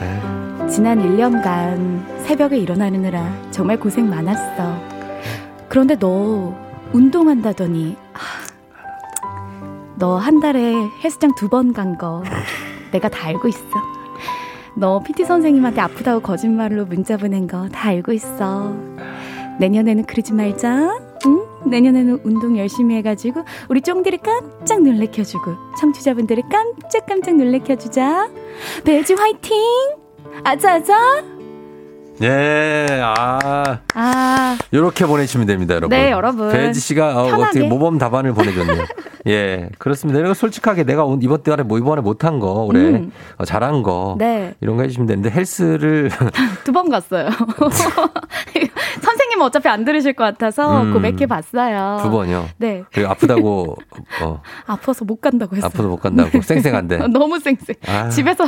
[0.00, 0.68] 네.
[0.68, 4.85] 지난 1년간 새벽에 일어나느라 정말 고생 많았어.
[5.76, 6.54] 그런데 너
[6.94, 7.96] 운동한다더니
[9.98, 10.74] 너 한 달에
[11.04, 12.22] 헬스장 두 번 간 거
[12.92, 13.60] 내가 다 알고 있어.
[14.74, 18.74] 너 PT 선생님한테 아프다고 거짓말로 문자 보낸 거 다 알고 있어.
[19.60, 20.98] 내년에는 그러지 말자.
[21.26, 21.46] 응?
[21.66, 28.30] 내년에는 운동 열심히 해가지고 우리 쫑디를 깜짝 놀래켜주고 청취자분들을 깜짝깜짝 놀래켜주자.
[28.82, 29.58] 배지 화이팅!
[30.42, 31.35] 아자아자!
[32.22, 33.78] 예, 아.
[33.94, 35.96] 아, 이렇게 보내주시면 됩니다, 여러분.
[35.96, 36.50] 네, 여러분.
[36.50, 37.42] 배지 씨가 어, 편하게.
[37.44, 38.84] 어떻게 모범 답안을 보내줬네요.
[39.28, 40.20] 예, 그렇습니다.
[40.20, 43.12] 이거 솔직하게 내가 온- 이번 달에 뭐 이번에 못한 거, 올해 음.
[43.38, 44.54] 어, 잘한 거 네.
[44.60, 46.10] 이런 거 해주시면 되는데 헬스를
[46.64, 47.28] 두 번 갔어요.
[49.02, 50.92] 선생님은 어차피 안 들으실 것 같아서 음.
[50.92, 51.98] 그몇개 봤어요.
[52.02, 52.46] 두 번요.
[52.58, 52.82] 네.
[52.92, 53.76] 그리고 아프다고
[54.22, 55.66] 어, 아파서 못 간다고 했어요.
[55.72, 56.98] 아파서 못 간다고 쌩쌩한데.
[57.08, 57.74] 너무 쌩쌩.
[57.88, 58.08] 아.
[58.08, 58.44] 집에서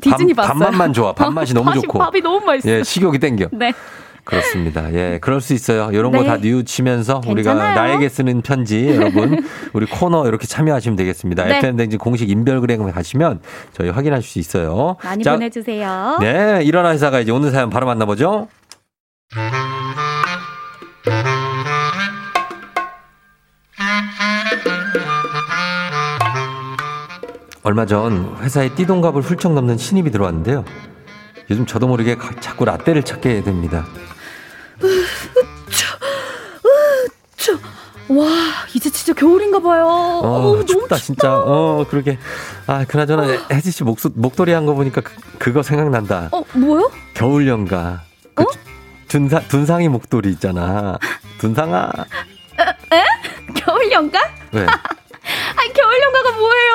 [0.00, 0.58] 디즈니 밥- 봤어요.
[0.64, 1.12] 밥맛만 좋아.
[1.12, 1.98] 밥맛이 너무 좋고.
[1.98, 2.78] 밥이 너무 맛있어요.
[2.78, 3.48] 예, 식욕 이 땡겨.
[3.52, 3.72] 네.
[4.24, 4.92] 그렇습니다.
[4.92, 5.90] 예, 그럴 수 있어요.
[5.92, 6.26] 이런 거 네.
[6.26, 7.74] 다 뉘우치면서 우리가 괜찮아요.
[7.74, 11.44] 나에게 쓰는 편지 여러분 우리 코너 이렇게 참여하시면 되겠습니다.
[11.44, 11.58] 네.
[11.58, 13.40] FM 댕진 공식 인별그램에 가시면
[13.72, 14.96] 저희 확인하실 수 있어요.
[15.02, 16.18] 많이 자, 보내주세요.
[16.20, 18.48] 네, 일어나 회사가 이제 오늘 사연 바로 만나보죠.
[27.62, 30.64] 얼마 전 회사에 띠동갑을 훌쩍 넘는 신입이 들어왔는데요.
[31.50, 33.84] 요즘 저도 모르게 가- 자꾸 라떼를 찾게 됩니다.
[37.36, 37.52] 저,
[38.14, 38.26] 와,
[38.74, 39.86] 이제 진짜 겨울인가 봐요.
[39.86, 41.34] 어, 너무 춥다 진짜.
[41.38, 42.18] 어, 그러게.
[42.66, 45.00] 아, 그나저나 혜지 씨 목소, 목도리 한 거 보니까
[45.38, 46.28] 그, 거 생각난다.
[46.32, 46.90] 어, 뭐요?
[47.14, 48.02] 겨울 연가.
[48.34, 48.44] 그
[49.08, 50.98] 둔사, 둔상이 목도리 있잖아.
[51.38, 51.90] 둔상아.
[52.92, 53.04] 에?
[53.54, 54.20] 겨울 연가?
[54.52, 54.60] 왜?
[55.56, 56.74] 아니, 겨울 연가가 뭐예요?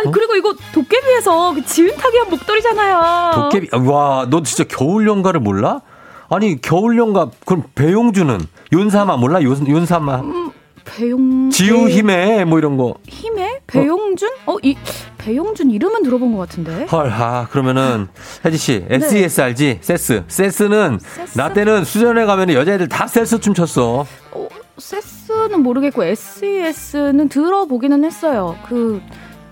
[0.00, 0.10] 아니, 어?
[0.10, 3.32] 그리고 이거 도깨비에서 그 지은타기 한 목도리잖아요.
[3.34, 3.68] 도깨비.
[3.72, 5.80] 아, 와, 너 진짜 겨울 연가를 몰라?
[6.28, 7.28] 아니, 겨울 연가.
[7.44, 8.40] 그럼 배용주는
[8.72, 9.42] 윤사마 몰라?
[9.42, 10.20] 윤, 윤사마.
[10.20, 10.50] 음,
[10.84, 11.50] 배용.
[11.50, 12.94] 지우 힘에 뭐 이런 거.
[13.06, 13.60] 힘에?
[13.66, 14.28] 배용준?
[14.46, 14.76] 어, 이,
[15.18, 16.86] 배용준 이름은 들어본 것 같은데.
[16.86, 18.08] 헐, 아, 그러면은,
[18.44, 18.96] 혜지 씨, 네.
[18.96, 19.78] SES 알지?
[19.82, 20.24] 세스.
[20.28, 20.98] 세스는,
[21.34, 24.06] 나 때는 수련회 가면 여자애들 다 세스 춤 췄어.
[24.30, 24.48] 어,
[24.78, 28.56] 세스는 모르겠고, SES는 들어보기는 했어요.
[28.68, 29.00] 그,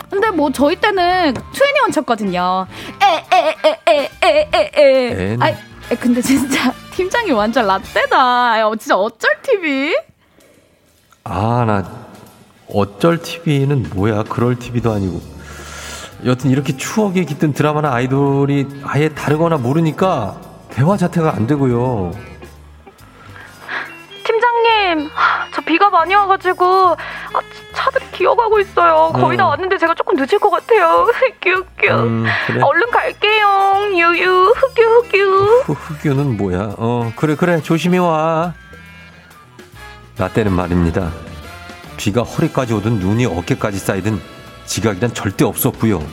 [0.09, 2.65] 근데 뭐 저희 때는 21 쳤거든요.
[3.01, 4.09] 에에에에에에에.
[5.91, 8.51] 에, 근데 진짜 팀장이 완전 라떼다.
[8.51, 9.95] 아유, 진짜 어쩔 TV?
[11.23, 11.89] 아, 나,
[12.73, 14.23] 어쩔 TV는 뭐야?
[14.23, 15.21] 그럴 TV도 아니고.
[16.25, 22.11] 여튼 이렇게 추억이 깃든 드라마나 아이돌이 아예 다르거나 모르니까 대화 자체가 안 되고요.
[24.25, 25.09] 팀장님,
[25.53, 27.39] 저 비가 많이 와가지고 아,
[27.79, 29.11] 차들이 기어가고 있어요.
[29.13, 29.49] 거의 다 음.
[29.49, 31.07] 왔는데 제가 조금 늦을 것 같아요.
[31.41, 31.93] 큐큐.
[31.93, 32.61] 음, 그래.
[32.61, 33.87] 얼른 갈게요.
[33.93, 35.61] 유유 흑유 흑유.
[35.65, 36.73] 후, 흑유는 뭐야?
[36.77, 37.61] 어, 그래, 그래.
[37.61, 38.53] 조심히 와.
[40.17, 41.11] 나 때는 말입니다.
[41.95, 44.19] 비가 허리까지 오든 눈이 어깨까지 쌓이든
[44.65, 46.05] 지각이란 절대 없었고요.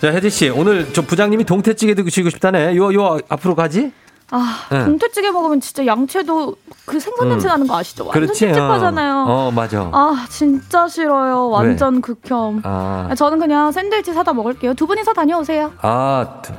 [0.00, 2.76] 자, 혜지 씨, 오늘 저 부장님이 동태찌개 드시고 싶다네.
[2.76, 3.92] 요, 요, 앞으로 가지?
[4.30, 4.84] 아, 응.
[4.86, 7.30] 동태찌개 먹으면 진짜 양채도 그 생선 음.
[7.30, 8.04] 냄새 나는 거 아시죠?
[8.06, 8.40] 완전 그렇지.
[8.40, 9.14] 찝찝하잖아요.
[9.28, 9.88] 어, 어, 맞아.
[9.92, 11.48] 아, 진짜 싫어요.
[11.48, 12.60] 완전 극혐.
[12.64, 13.06] 아.
[13.10, 14.74] 아, 저는 그냥 샌드위치 사다 먹을게요.
[14.74, 15.72] 두 분이서 다녀오세요.
[15.80, 16.52] 아, 트-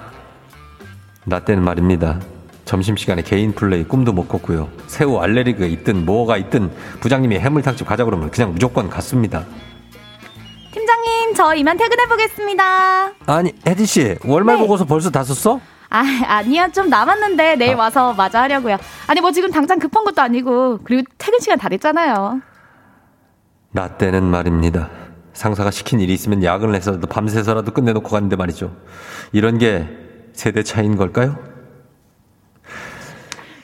[1.25, 2.19] 나 때는 말입니다.
[2.63, 4.69] 점심시간에 개인 플레이 꿈도 못 꿨고요.
[4.87, 9.45] 새우 알레르기가 있든 뭐가 있든 부장님이 해물탕집 가자 그러면 그냥 무조건 갔습니다.
[10.73, 13.11] 팀장님, 저 이만 퇴근해 보겠습니다.
[13.25, 14.61] 아니, 혜지 씨, 월말 네.
[14.61, 15.59] 보고서 벌써 다 썼어?
[15.89, 16.69] 아, 아니야.
[16.69, 18.77] 좀 남았는데 내일 와서 마저 하려고요.
[19.07, 20.79] 아니, 뭐 지금 당장 급한 것도 아니고.
[20.83, 22.41] 그리고 퇴근 시간 다 됐잖아요.
[23.71, 24.89] 나 때는 말입니다.
[25.33, 28.75] 상사가 시킨 일이 있으면 야근을 해서라도 밤새서라도 끝내놓고 가는데 말이죠.
[29.33, 29.87] 이런 게
[30.33, 31.37] 세대 차이인 걸까요?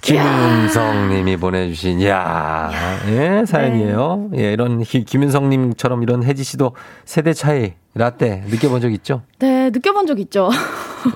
[0.01, 2.69] 김은성 님이 보내주신, 야
[3.07, 4.31] 예, 사연이에요.
[4.35, 9.21] 예, 이런 기- 김은성 님처럼 이런 혜지 씨도 세대 차이, 라떼 느껴본 적 있죠?
[9.39, 10.49] 네, 느껴본 적 있죠.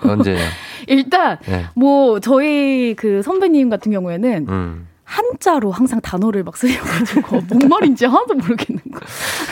[0.03, 0.37] 언제요?
[0.88, 1.65] 일단, 네.
[1.75, 4.88] 뭐, 저희 그 선배님 같은 경우에는 음.
[5.07, 8.99] 한자로 항상 단어를 막 쓰셔가지고, 뭔 말인지 하나도 모르겠는 거.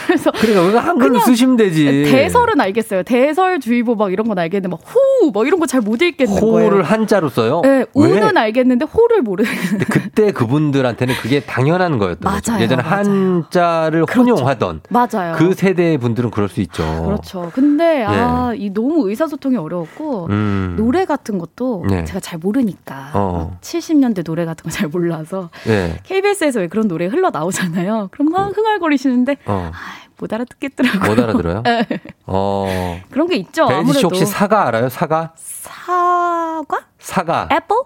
[0.06, 0.30] 그래서.
[0.30, 2.04] 그러니까 왜 한글로 쓰시면 되지.
[2.10, 3.02] 대설은 알겠어요.
[3.04, 6.68] 대설주의보 막 이런 건 알겠는데, 막 호, 뭐 이런 거 잘 못 읽겠는 거예요.
[6.70, 7.62] 호를 한자로 써요?
[7.64, 8.06] 네, 왜?
[8.12, 9.50] 우는 알겠는데, 호를 모르는.
[9.70, 12.52] 근데 그때 그분들한테는 그게 당연한 거였던 거죠.
[12.52, 12.96] 맞아요, 예전에 맞아요.
[12.96, 15.34] 한자를 혼용하던 맞아요.
[15.36, 16.84] 그 세대 분들은 그럴 수 있죠.
[17.06, 17.50] 그렇죠.
[17.54, 20.34] 근데, 아, 이 너무 의사소통이 어려웠고, 예.
[20.34, 20.74] 음.
[20.76, 22.04] 노래 같은 것도 네.
[22.04, 23.10] 제가 잘 모르니까.
[23.14, 23.58] 어.
[23.62, 25.45] 70년대 노래 같은 거 잘 몰라서.
[25.68, 25.98] 예.
[26.04, 28.08] KBS에서 왜 그런 노래 흘러 나오잖아요.
[28.12, 29.70] 그럼 막 흥얼거리시는데 어.
[30.18, 31.10] 못 알아듣겠더라고요.
[31.14, 31.62] 못 알아들어요?
[31.62, 31.86] 네.
[32.26, 33.00] 어.
[33.10, 33.66] 그런 게 있죠.
[33.66, 34.88] 베이지 씨 혹시 사가 알아요?
[34.88, 35.32] 사가?
[35.36, 36.80] 사과?
[36.98, 37.48] 사과.
[37.52, 37.76] 애플?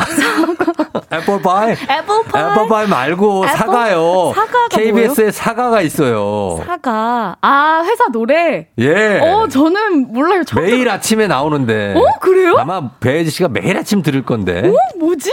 [1.12, 1.72] 애플파이.
[1.72, 2.52] 애플파이.
[2.52, 3.56] 애플파이 말고 애플?
[3.56, 4.32] 사과요.
[4.34, 6.62] 사과가 KBS에 사과가 있어요.
[6.64, 7.36] 사가.
[7.40, 8.68] 아 회사 노래.
[8.78, 9.18] 예.
[9.20, 10.42] 어 저는 몰라요.
[10.56, 11.94] 매일 아침에 나오는데.
[11.96, 12.54] 어, 그래요?
[12.58, 14.68] 아마 베이지 씨가 매일 아침 들을 건데.
[14.68, 15.30] 어 뭐지?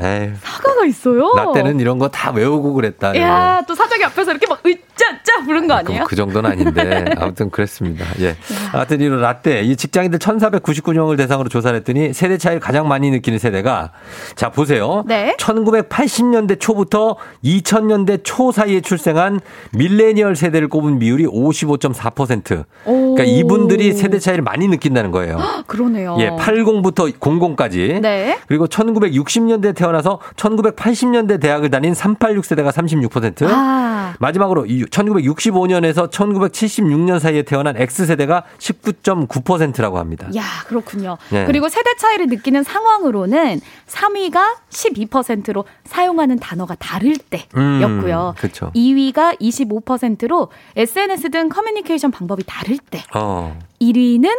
[0.00, 0.32] 에휴.
[0.42, 1.32] 사가가 있어요.
[1.34, 3.16] 나 때는 이런 거 다 외우고 그랬다.
[3.20, 6.04] 야, 또 사장이 앞에서 이렇게 막 으짜짜 부른 거 아니에요?
[6.04, 8.04] 그 정도는 아닌데 아무튼 그랬습니다.
[8.20, 8.36] 예.
[8.72, 13.92] 하여튼 이 라떼 이 직장인들 1,499명을 대상으로 조사를 했더니 세대 차이를 가장 많이 느끼는 세대가
[14.36, 15.04] 자 보세요.
[15.06, 15.36] 네.
[15.38, 19.40] 1980년대 초부터 2000년대 초 사이에 출생한
[19.72, 22.64] 밀레니얼 세대를 꼽은 비율이 55.4%.
[22.86, 23.14] 오.
[23.14, 25.38] 그러니까 이분들이 세대 차이를 많이 느낀다는 거예요.
[25.66, 26.16] 그러네요.
[26.20, 28.00] 예, 80부터 00까지.
[28.00, 28.38] 네.
[28.48, 33.46] 그리고 1960년대 태어 나서 1980년대 대학을 다닌 386 세대가 36%.
[33.48, 34.14] 아.
[34.18, 40.28] 마지막으로 1965년에서 1976년 사이에 태어난 X세대가 19.9%라고 합니다.
[40.36, 41.18] 야, 그렇군요.
[41.30, 41.44] 네.
[41.46, 48.34] 그리고 세대 차이를 느끼는 상황으로는 3위가 12%로 사용하는 단어가 다를 때였고요.
[48.36, 48.70] 음, 그쵸.
[48.74, 53.02] 2위가 25%로 SNS 등 커뮤니케이션 방법이 다를 때.
[53.14, 53.58] 어.
[53.80, 54.30] 1위는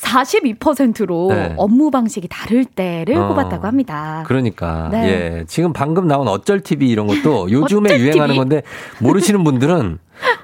[0.00, 1.54] 42%로 네.
[1.56, 3.28] 업무 방식이 다를 때를 어.
[3.28, 4.24] 꼽았다고 합니다.
[4.26, 5.08] 그러니까 네.
[5.40, 8.36] 예 지금 방금 나온 어쩔 TV 이런 것도 요즘에 유행하는 TV?
[8.36, 8.62] 건데
[9.00, 9.98] 모르시는 분들은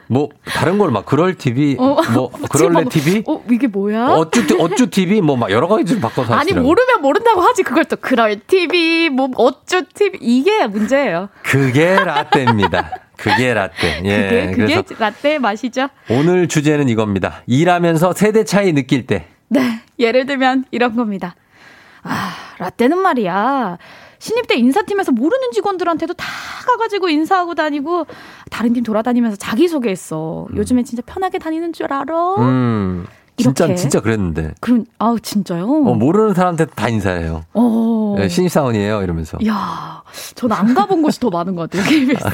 [0.06, 4.06] 뭐 다른 걸 막 그럴 TV 어, 뭐 그럴래 막, TV 어, 이게 뭐야?
[4.14, 6.68] 어쭈 티- 어쭈 TV 뭐 막 여러 가지 좀 바꿔서 아니 하시더라고요.
[6.68, 11.28] 모르면 모른다고 하지 그걸 또 그럴 TV 뭐 어쭈 TV 이게 문제예요.
[11.42, 12.90] 그게 라떼입니다.
[13.16, 14.02] 그게 라떼.
[14.04, 14.50] 예.
[14.54, 15.88] 그게 그게 라떼 맛이죠.
[16.10, 17.42] 오늘 주제는 이겁니다.
[17.46, 19.26] 일하면서 세대 차이 느낄 때.
[19.54, 19.80] 네.
[19.98, 21.34] 예를 들면 이런 겁니다.
[22.02, 23.78] 아, 라떼는 말이야.
[24.18, 26.26] 신입 때 인사팀에서 모르는 직원들한테도 다
[26.66, 28.06] 가가지고 인사하고 다니고
[28.50, 30.46] 다른 팀 돌아다니면서 자기소개했어.
[30.54, 32.36] 요즘에 진짜 편하게 다니는 줄 알아?
[32.38, 33.06] 음.
[33.36, 33.80] 진짜 이렇게?
[33.80, 34.54] 진짜 그랬는데.
[34.60, 35.64] 그럼 아우 진짜요?
[35.66, 37.42] 어, 모르는 사람한테 다 인사해요.
[37.52, 38.16] 어.
[38.20, 39.38] 예, 신입 사원이에요 이러면서.
[39.46, 40.02] 야,
[40.36, 41.88] 전 안 가본 곳이 더 많은 것 같아요.
[41.90, 42.24] KBS.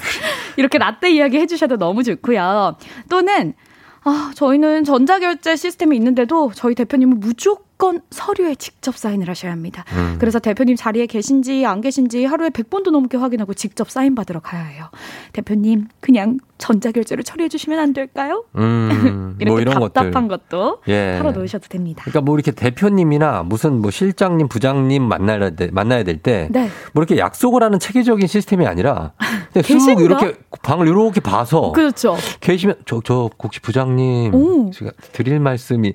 [0.58, 2.76] 이렇게 라떼 이야기 해주셔도 너무 좋고요.
[3.08, 3.54] 또는
[4.02, 9.84] 아, 저희는 전자결제 시스템이 있는데도 저희 대표님은 무조건 서류에 직접 사인을 하셔야 합니다.
[9.92, 10.16] 음.
[10.18, 14.86] 그래서 대표님 자리에 계신지 안 계신지 하루에 100번도 넘게 확인하고 직접 사인 받으러 가야 해요.
[15.32, 18.44] 대표님, 그냥 전자결제로 처리해 주시면 안 될까요?
[18.56, 19.36] 음.
[19.40, 20.40] 이렇게 뭐 이런 답답한 것들.
[20.50, 21.16] 것도 예.
[21.18, 22.02] 털어 놓으셔도 됩니다.
[22.04, 26.70] 그러니까 뭐 이렇게 대표님이나 무슨 뭐 실장님, 부장님 만나야 돼, 만나야 될 때, 뭐 네.
[26.94, 29.12] 이렇게 약속을 하는 체계적인 시스템이 아니라,
[29.52, 30.00] 그냥 쑥?
[30.00, 32.16] 이렇게 방을 이렇게 봐서, 그렇죠.
[32.40, 34.70] 계시면 저, 저 혹시 부장님, 오.
[34.70, 35.94] 제가 드릴 말씀이,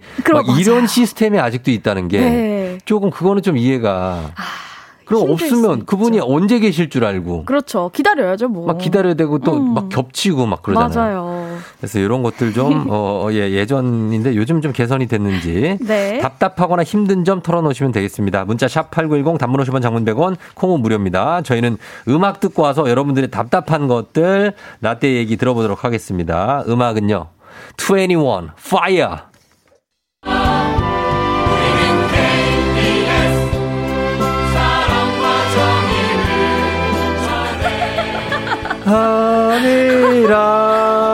[0.59, 0.88] 이런.
[0.88, 2.78] 시스템이 아직도 있다는 게, 네.
[2.86, 4.34] 조금 그거는 좀 이해가.
[5.06, 7.89] 그럼 없으면 그분이 언제 계실 줄 알고, 그렇죠.
[7.93, 8.66] 기다려야죠, 뭐.
[8.68, 9.74] 막 기다려야 되고 또 음.
[9.74, 11.24] 막 겹치고 막 그러잖아요.
[11.24, 11.58] 맞아요.
[11.78, 15.78] 그래서 이런 것들 좀, 어, 예, 예전인데 요즘 좀 개선이 됐는지.
[15.86, 16.20] 네.
[16.20, 18.45] 답답하거나 힘든 점 털어놓으시면 되겠습니다.
[18.45, 21.41] 문자 샵 8910 단문 50원 장문 100원 콩은 무료입니다.
[21.41, 21.78] 저희는
[22.08, 26.64] 음악 듣고 와서 여러분들의 답답한 것들 라떼 얘기 들어보도록 하겠습니다.
[26.68, 27.28] 음악은요.
[27.78, 29.34] 21 Fire.
[38.86, 40.38] 아니라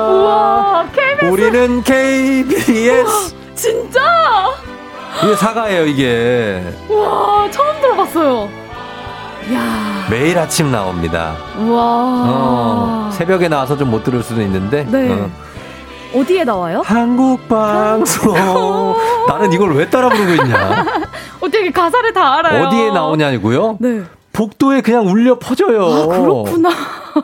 [0.09, 1.26] 우와, KBS.
[1.32, 3.99] 우리는 KBS 진짜?
[5.24, 8.49] 이게 사과예요 이게 와, 처음 들어봤어요.
[9.53, 11.36] 야 매일 아침 나옵니다.
[11.57, 11.82] 우와.
[11.84, 15.11] 어, 새벽에 나와서 좀 못 들을 수도 있는데 네.
[15.11, 15.30] 어.
[16.13, 16.82] 어디에 나와요?
[16.86, 18.36] 한국 방송
[19.30, 20.86] 나는 이걸 왜 따라 부르고 있냐
[21.39, 22.65] 어떻게 가사를 다 알아요?
[22.67, 23.78] 어디에 나오냐고요?
[23.80, 24.01] 네.
[24.34, 25.86] 복도에 그냥 울려 퍼져요.
[25.86, 26.69] 아, 그렇구나.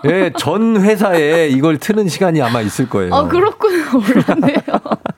[0.05, 3.13] 예, 전 회사에 이걸 트는 시간이 아마 있을 거예요.
[3.13, 3.91] 아, 그렇구나.
[3.93, 4.57] 몰랐네요.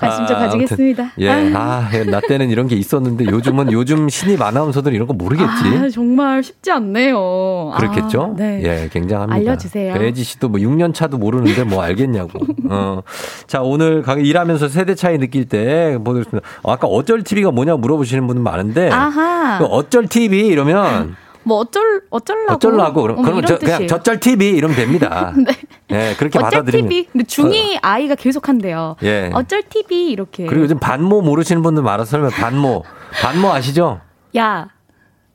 [0.00, 1.02] 관심 좀 아, 가지겠습니다.
[1.02, 5.12] 아무튼, 예, 아, 예, 나 때는 이런 게 있었는데 요즘은 요즘 신입 아나운서들 이런 거
[5.12, 5.48] 모르겠지.
[5.50, 7.72] 아, 정말 쉽지 않네요.
[7.76, 8.34] 그렇겠죠?
[8.34, 8.62] 아, 네.
[8.64, 9.34] 예, 굉장합니다.
[9.34, 9.94] 알려주세요.
[9.94, 12.38] 배지 씨도 뭐 6년 차도 모르는데 뭐 알겠냐고.
[12.70, 13.00] 어.
[13.48, 16.46] 자, 오늘 가- 일하면서 세대 차이 느낄 때 보겠습니다.
[16.62, 18.90] 어, 아까 어쩔 TV가 뭐냐 물어보시는 분은 많은데.
[18.90, 19.58] 아하.
[19.58, 21.16] 그 어쩔 TV 이러면
[21.48, 22.54] 뭐 어쩔 어쩔라고.
[22.54, 23.86] 어쩔라고 그럼 어, 그러면 저 그냥.
[23.86, 25.32] 저쩔 TV 이러면 됩니다.
[25.88, 26.10] 네.
[26.10, 26.88] 예, 그렇게 받아들이면.
[26.90, 27.08] TV.
[27.10, 28.96] 근데 중2 아이가 계속 한대요.
[29.02, 29.30] 예.
[29.32, 30.44] 어쩔 TV 이렇게.
[30.44, 32.84] 그리고 요즘 반모 모르시는 분들 많아서 설명 반모.
[33.22, 34.00] 반모 아시죠?
[34.36, 34.68] 야,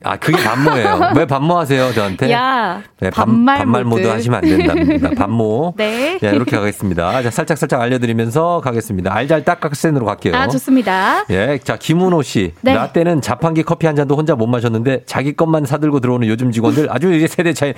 [0.02, 1.12] 아, 그게 반모예요.
[1.16, 2.30] 왜 반모 하세요, 저한테?
[2.30, 2.82] 야.
[3.00, 4.12] 네, 반, 반말 반말 모드 모드.
[4.12, 5.10] 하시면 안 된답니다.
[5.16, 5.74] 반모.
[5.78, 6.18] 네.
[6.22, 7.22] 예, 이렇게 가겠습니다.
[7.22, 9.14] 자, 살짝 살짝 알려드리면서 가겠습니다.
[9.14, 10.36] 알잘 딱깍센으로 갈게요.
[10.36, 11.24] 아, 좋습니다.
[11.30, 12.52] 예, 자, 김은호 씨.
[12.60, 12.74] 네.
[12.74, 16.88] 나 때는 자판기 커피 한 잔도 혼자 못 마셨는데 자기 것만 사들고 들어오는 요즘 직원들
[16.90, 17.72] 아주 이제 세대 차이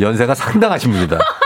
[0.00, 1.18] 연세가 상당하신 분이다.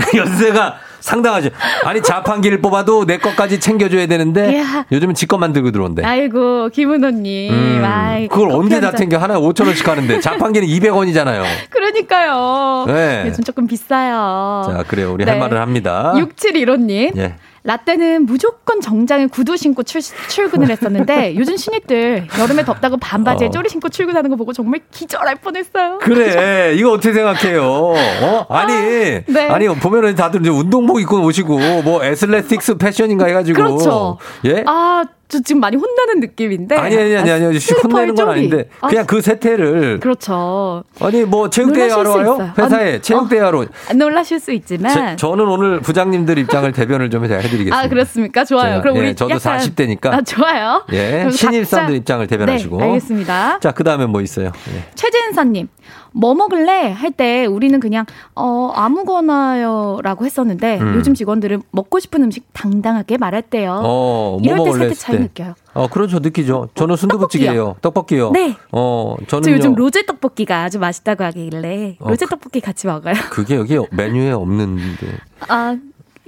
[0.16, 1.50] 연세가 상당하죠.
[1.84, 4.62] 아니 자판기를 뽑아도 내 것까지 챙겨줘야 되는데.
[4.92, 6.04] 요즘은 지 것만 들고 들어온대.
[6.04, 7.52] 아이고 김은호님.
[7.52, 8.98] 음, 아이, 그걸 언제 한다 잔.
[8.98, 9.18] 챙겨?
[9.18, 11.42] 하나에 5천 원씩 하는데 자판기는 200원이잖아요.
[11.70, 12.84] 그러니까요.
[12.86, 13.24] 네.
[13.26, 14.62] 요즘 조금 비싸요.
[14.66, 15.12] 자, 그래요.
[15.12, 15.40] 우리 할 네.
[15.40, 16.12] 말을 합니다.
[16.16, 17.16] 6715님.
[17.16, 17.34] 예.
[17.64, 23.50] 라떼는 무조건 정장에 구두 신고 출, 출근을 했었는데 요즘 신입들 여름에 덥다고 반바지에 어.
[23.50, 25.98] 쪼리 신고 출근하는 거 보고 정말 기절할 뻔했어요.
[25.98, 27.62] 그래, 이거 어떻게 생각해요?
[27.62, 28.46] 어?
[28.48, 29.48] 아니, 네.
[29.48, 33.56] 아니, 보면은 다들 이제 운동복 입고 오시고, 뭐, 애슬레틱스 패션인가 해가지고.
[33.62, 34.18] 그렇죠.
[34.44, 34.64] 예?
[34.66, 36.76] 아, 저 지금 많이 혼나는 느낌인데.
[36.76, 38.28] 아니, 아니, 아니, 아니, 슬리퍼에 혼내는 건.
[38.28, 39.98] 아닌데, 아, 그냥 그 세태를.
[40.00, 40.84] 그렇죠.
[41.00, 42.52] 아니, 뭐, 체육대회 하러 수 와요?
[42.58, 43.46] 회사에 아니, 체육대회 어.
[43.46, 43.64] 하러.
[43.96, 44.92] 놀라실 수 있지만.
[44.92, 47.78] 제- 저는 오늘 부장님들 입장을 대변을 좀 해드리겠습니다.
[47.78, 48.44] 아, 그렇습니까?
[48.44, 48.72] 좋아요.
[48.72, 50.06] 제가, 그럼 예, 우리 저도 약간- 40대니까.
[50.12, 50.84] 아, 좋아요.
[50.92, 52.76] 예, 각자- 입장을 대변하시고.
[52.76, 53.58] 네, 알겠습니다.
[53.60, 54.52] 자, 그 다음에 뭐 있어요?
[54.74, 54.84] 예.
[54.94, 55.68] 최진선님,
[56.12, 56.92] 뭐 먹을래?
[56.92, 58.04] 할 때 우리는 그냥,
[58.34, 59.98] 어, 아무거나요.
[60.02, 60.94] 라고 했었는데, 음.
[60.96, 63.80] 요즘 직원들은 먹고 싶은 음식 당당하게 말할 때요.
[63.82, 65.21] 어, 뭐 이럴 때 했을 차이 때.
[65.22, 65.54] 느껴요.
[65.74, 66.18] 어, 그렇죠.
[66.18, 66.68] 느끼죠.
[66.74, 67.76] 저는 순두부찌개예요.
[67.82, 68.30] 떡볶이요.
[68.32, 68.56] 네.
[68.72, 73.14] 어, 저는 저 요즘 로제 떡볶이가 아주 맛있다고 하길래, 어, 로제 떡볶이 같이 먹어요.
[73.30, 75.06] 그게 여기 메뉴에 없는데
[75.48, 75.76] 아,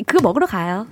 [0.07, 0.87] 그거 먹으러 가요.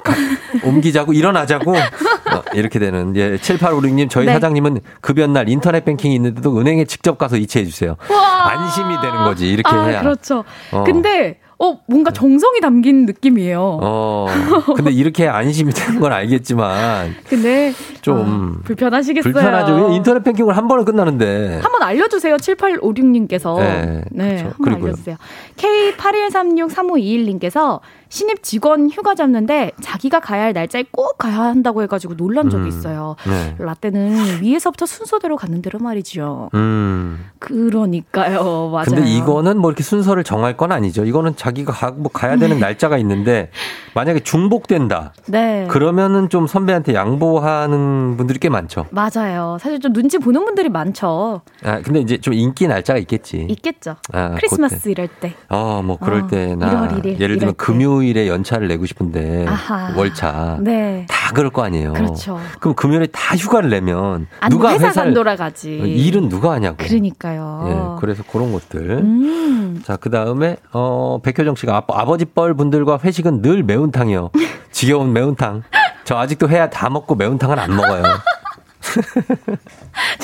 [0.64, 4.32] 옮기자고 일어나자고 어, 이렇게 되는 예 7856님 저희 네.
[4.34, 7.96] 사장님은 급여 날 인터넷 뱅킹이 있는데도 은행에 직접 가서 이체해 주세요.
[8.08, 8.50] 와.
[8.52, 10.00] 안심이 되는 거지 이렇게 아, 해야.
[10.02, 10.44] 그렇죠.
[10.70, 10.84] 어.
[10.84, 13.78] 근데, 어, 뭔가 정성이 담긴 느낌이에요.
[13.80, 14.26] 어
[14.74, 19.32] 근데 이렇게 안심이 되는 건 알겠지만 근데, 좀 아, 불편하시겠어요.
[19.32, 19.86] 불편하죠.
[19.88, 21.60] 왜 인터넷 뱅킹을 한 번에 끝나는데.
[21.62, 22.36] 한 번 알려주세요.
[22.36, 23.56] 7856님께서.
[23.58, 24.54] 네, 네, 그렇죠.
[24.58, 24.82] 한번.
[24.86, 25.16] 알려주세요.
[25.56, 27.80] K81363521님께서
[28.12, 32.68] 신입 직원 휴가 잡는데 자기가 가야 할 날짜에 꼭 가야 한다고 해가지고 놀란 적이 음,
[32.68, 33.16] 있어요.
[33.26, 33.56] 네.
[33.58, 36.50] 라떼는 위에서부터 순서대로 갔는 대로 말이죠.
[36.52, 37.24] 음.
[37.38, 38.68] 그러니까요.
[38.70, 38.84] 맞아요.
[38.84, 41.06] 근데 이거는 뭐 이렇게 순서를 정할 건 아니죠.
[41.06, 42.60] 이거는 자기가 가, 뭐 가야 되는 네.
[42.60, 43.50] 날짜가 있는데
[43.94, 45.14] 만약에 중복된다.
[45.28, 45.66] 네.
[45.70, 48.84] 그러면은 좀 선배한테 양보하는 분들이 꽤 많죠.
[48.90, 49.56] 맞아요.
[49.58, 51.40] 사실 좀 눈치 보는 분들이 많죠.
[51.64, 53.46] 아, 근데 이제 좀 인기 날짜가 있겠지.
[53.48, 53.96] 있겠죠.
[54.12, 54.90] 아, 크리스마스 그때.
[54.90, 55.34] 이럴 때.
[55.48, 57.64] 어, 뭐 그럴 어, 때나 1월 1일 예를 들면 때.
[57.64, 59.94] 금요 일에 연차를 내고 싶은데 아하.
[59.96, 61.06] 월차 네.
[61.08, 61.92] 다 그럴 거 아니에요.
[61.92, 62.38] 그렇죠.
[62.60, 65.70] 그럼 금요일에 다 휴가를 내면 안, 누가 회사를 안 돌아가지.
[65.70, 66.76] 일은 누가 하냐고.
[66.78, 67.64] 그러니까요.
[67.68, 68.90] 예, 그래서 그런 것들.
[68.90, 69.82] 음.
[69.84, 74.30] 자, 그 다음에, 어, 백효정 씨가 아, 아버지 뻘 분들과 회식은 늘 매운탕이요.
[74.72, 75.62] 지겨운 매운탕.
[76.04, 78.02] 저 아직도 해야 다 먹고 매운탕은 안 먹어요.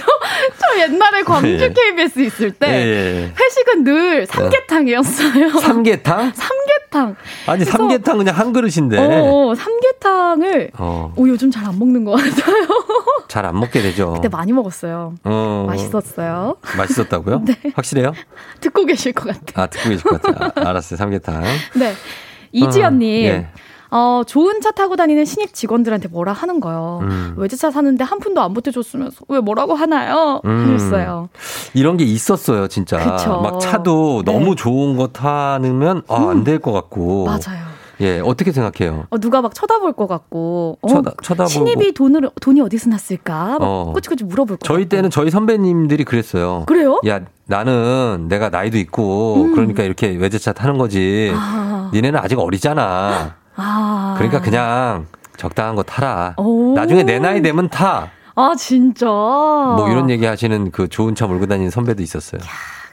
[0.69, 1.73] 저 옛날에 광주 예.
[1.73, 3.33] KBS 있을 때 예, 예.
[3.41, 5.51] 회식은 늘 삼계탕이었어요.
[5.61, 6.33] 삼계탕?
[6.35, 7.16] 삼계탕.
[7.47, 8.99] 아니, 삼계탕 그냥 한 그릇인데.
[8.99, 12.66] 어, 삼계탕을 어, 오, 요즘 잘 안 먹는 것 같아요.
[13.29, 14.14] 잘 안 먹게 되죠.
[14.14, 15.14] 그때 많이 먹었어요.
[15.25, 16.57] 어, 맛있었어요.
[16.77, 17.43] 맛있었다고요?
[17.47, 17.55] 네.
[17.75, 18.12] 확실해요?
[18.61, 19.64] 듣고 계실 것 같아요.
[19.64, 20.51] 아, 듣고 계실 것 같아요.
[20.57, 20.97] 아, 알았어요.
[20.97, 21.43] 삼계탕.
[21.75, 21.95] 네.
[22.53, 23.25] 이지연님.
[23.27, 23.47] 어, 예.
[23.91, 27.01] 어, 좋은 차 타고 다니는 신입 직원들한테 뭐라 하는 거요.
[27.03, 27.34] 음.
[27.36, 30.41] 외제차 사는데 한 푼도 안 보태줬으면서 왜 뭐라고 하나요?
[30.45, 30.74] 음.
[30.74, 31.28] 하셨어요.
[31.74, 32.99] 이런 게 있었어요, 진짜.
[32.99, 33.41] 그쵸.
[33.41, 34.32] 막 차도 네.
[34.32, 37.24] 너무 좋은 거 타면, 아, 안 될 것 같고.
[37.26, 37.68] 맞아요.
[38.01, 39.07] 예, 어떻게 생각해요?
[39.11, 40.78] 어, 누가 막 쳐다볼 것 같고.
[40.82, 41.49] 어, 쳐다- 쳐다보고.
[41.49, 43.59] 신입이 돈을, 돈이 어디서 났을까?
[43.59, 43.91] 막 어.
[43.93, 46.62] 꼬치꼬치 물어볼 것 저희 때는 저희 선배님들이 그랬어요.
[46.66, 47.01] 그래요?
[47.09, 49.55] 야, 나는 내가 나이도 있고, 음.
[49.55, 51.32] 그러니까 이렇게 외제차 타는 거지.
[51.34, 51.91] 아.
[51.93, 53.34] 니네는 아직 어리잖아.
[53.59, 54.14] 아.
[54.16, 55.06] 그러니까 그냥
[55.36, 56.34] 적당한 거 타라.
[56.38, 56.72] 오.
[56.74, 58.09] 나중에 내 나이 되면 타.
[58.34, 59.04] 아, 진짜.
[59.06, 62.40] 뭐 이런 얘기 하시는 그 좋은 차 몰고 다니는 선배도 있었어요.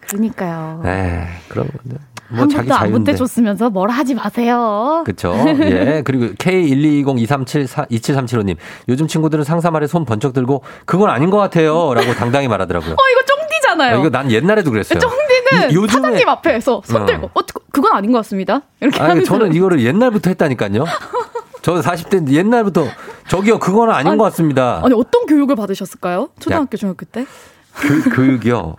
[0.07, 0.81] 그러니까요.
[0.85, 1.97] 에 그런 건데.
[2.29, 3.11] 뭐한 자기 번도 안 자유인데.
[3.11, 5.03] 보태줬으면서 뭐라 하지 마세요.
[5.05, 5.31] 그쵸.
[5.47, 6.01] 예.
[6.03, 8.55] 그리고 K12023742737님.
[8.89, 11.93] 요즘 친구들은 상사 말에 손 번쩍 들고 그건 아닌 것 같아요.
[11.93, 12.93] 라고 당당히 말하더라고요.
[12.93, 13.95] 어, 이거 쫑디잖아요.
[13.95, 14.97] 아, 이거 난 옛날에도 그랬어요.
[14.99, 15.09] 쫑
[15.53, 17.05] 이- 요즘에- 사장님 앞에서 손 어.
[17.05, 17.41] 들고, 어,
[17.71, 18.61] 그건 아닌 것 같습니다.
[18.79, 19.27] 이렇게 아니, 하면서.
[19.31, 20.85] 저는 이거를 옛날부터 했다니까요.
[21.61, 22.85] 저는 40대 옛날부터
[23.27, 24.81] 저기요, 그거는 아닌 아니, 것 같습니다.
[24.83, 26.29] 아니, 어떤 교육을 받으셨을까요?
[26.39, 27.25] 초등학교, 중학교 때?
[27.73, 28.75] 그, 교육이요.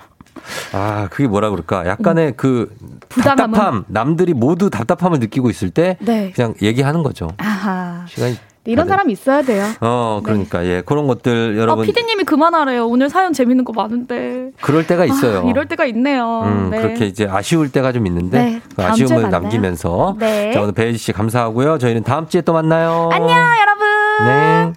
[0.72, 1.86] 아, 그게 뭐라 그럴까?
[1.86, 2.72] 약간의 그
[3.08, 3.52] 부당함은?
[3.54, 6.30] 답답함, 남들이 모두 답답함을 느끼고 있을 때 네.
[6.34, 7.30] 그냥 얘기하는 거죠.
[7.38, 8.04] 아하.
[8.08, 8.36] 시간이
[8.66, 9.64] 이런 사람 있어야 돼요.
[9.80, 12.86] 어, 그러니까 예, 그런 것들 아, 여러분 피디님이 그만하래요.
[12.86, 14.50] 오늘 사연 재밌는 거 많은데.
[14.60, 15.46] 그럴 때가 있어요.
[15.46, 16.42] 아, 이럴 때가 있네요.
[16.44, 16.80] 음, 네.
[16.80, 19.30] 그렇게 이제 아쉬울 때가 좀 있는데 네, 그 아쉬움을.
[19.30, 20.52] 남기면서 네.
[20.52, 21.78] 자 오늘 배혜지 씨 감사하고요.
[21.78, 23.08] 저희는 다음 주에 또 만나요.
[23.12, 24.72] 안녕, 여러분.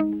[0.00, 0.11] 네.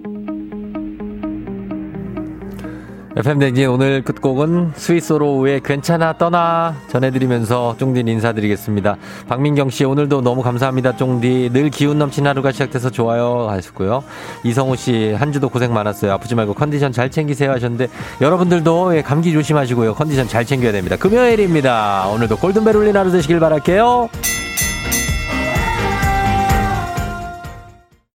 [3.14, 8.96] FM 댕진 오늘 끝곡은 스위스로우의 괜찮아 떠나 전해드리면서 쫑딘 인사드리겠습니다.
[9.28, 14.02] 박민경 씨 오늘도 너무 감사합니다 쫑디 늘 기운 넘치는 하루가 시작돼서 좋아요 하셨고요.
[14.44, 16.10] 이성우 씨 한 주도 고생 많았어요.
[16.12, 17.88] 아프지 말고 컨디션 잘 챙기세요 하셨는데
[18.22, 19.94] 여러분들도 예, 감기 조심하시고요.
[19.94, 20.96] 컨디션 잘 챙겨야 됩니다.
[20.96, 22.08] 금요일입니다.
[22.08, 24.08] 오늘도 골든벨 울린 하루 되시길 바랄게요.